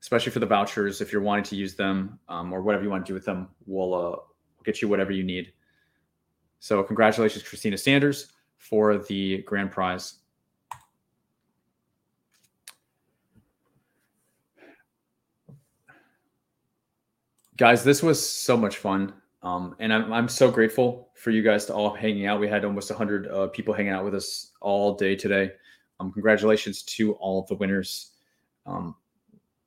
[0.00, 1.00] especially for the vouchers.
[1.00, 3.48] If you're wanting to use them um, or whatever you want to do with them,
[3.66, 4.16] we'll uh,
[4.64, 5.52] get you whatever you need.
[6.58, 10.18] So, congratulations, Christina Sanders, for the grand prize.
[17.56, 19.12] Guys, this was so much fun.
[19.42, 22.38] Um, and I'm, I'm so grateful for you guys to all hanging out.
[22.38, 25.52] We had almost 100 uh, people hanging out with us all day today.
[25.98, 28.12] Um, congratulations to all of the winners.
[28.66, 28.94] Um,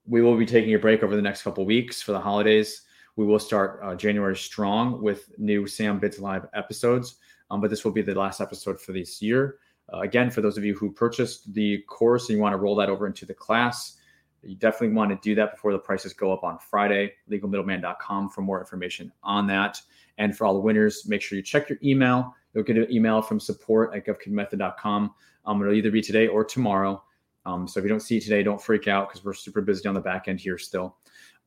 [0.05, 2.83] we will be taking a break over the next couple weeks for the holidays.
[3.15, 7.15] We will start uh, January strong with new Sam Bids Live episodes,
[7.53, 9.57] um, but this will be the last episode for this year.
[9.93, 12.75] Uh, again, for those of you who purchased the course and you want to roll
[12.75, 13.97] that over into the class,
[14.41, 17.13] you definitely want to do that before the prices go up on Friday.
[17.29, 19.79] Legalmiddleman.com for more information on that.
[20.17, 22.33] And for all the winners, make sure you check your email.
[22.55, 25.13] You'll get an email from support at govkidmethod.com.
[25.45, 27.03] Um, it'll either be today or tomorrow.
[27.45, 29.87] Um, so if you don't see it today, don't freak out because we're super busy
[29.87, 30.97] on the back end here still.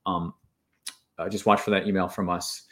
[0.05, 0.33] Um,
[1.17, 2.63] uh, just watch for that email from us.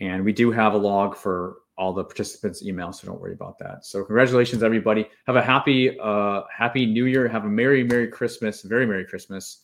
[0.00, 3.58] And we do have a log for all the participants' emails, so don't worry about
[3.58, 3.86] that.
[3.86, 5.08] So congratulations, everybody.
[5.26, 7.26] Have a happy, uh, happy New Year.
[7.26, 8.60] Have a merry, merry Christmas.
[8.60, 9.62] Very merry Christmas.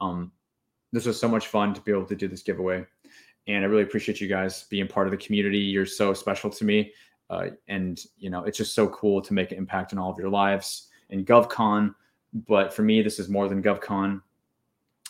[0.00, 0.32] Um,
[0.92, 2.86] this was so much fun to be able to do this giveaway,
[3.48, 5.58] and I really appreciate you guys being part of the community.
[5.58, 6.90] You're so special to me,
[7.28, 10.18] uh, and you know it's just so cool to make an impact in all of
[10.18, 10.88] your lives.
[11.10, 11.94] In GovCon,
[12.46, 14.22] but for me, this is more than GovCon.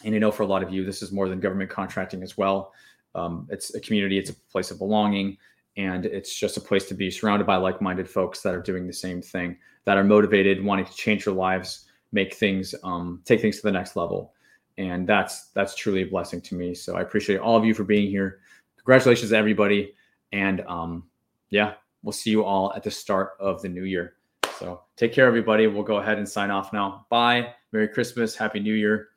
[0.04, 2.36] And I know for a lot of you, this is more than government contracting as
[2.36, 2.72] well.
[3.14, 5.38] Um, it's a community, it's a place of belonging,
[5.78, 8.86] and it's just a place to be surrounded by like minded folks that are doing
[8.86, 13.40] the same thing, that are motivated, wanting to change their lives, make things, um, take
[13.40, 14.34] things to the next level.
[14.76, 16.74] And that's that's truly a blessing to me.
[16.74, 18.40] So I appreciate all of you for being here.
[18.76, 19.94] Congratulations, everybody.
[20.32, 21.04] And um,
[21.50, 24.14] yeah, we'll see you all at the start of the new year.
[24.58, 25.68] So take care, everybody.
[25.68, 27.06] We'll go ahead and sign off now.
[27.08, 27.54] Bye.
[27.70, 28.34] Merry Christmas.
[28.34, 29.10] Happy New Year.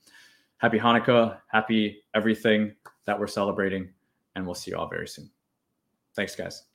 [0.57, 1.39] Happy Hanukkah.
[1.47, 2.75] Happy everything
[3.05, 3.89] that we're celebrating.
[4.35, 5.31] And we'll see you all very soon.
[6.15, 6.70] Thanks, guys.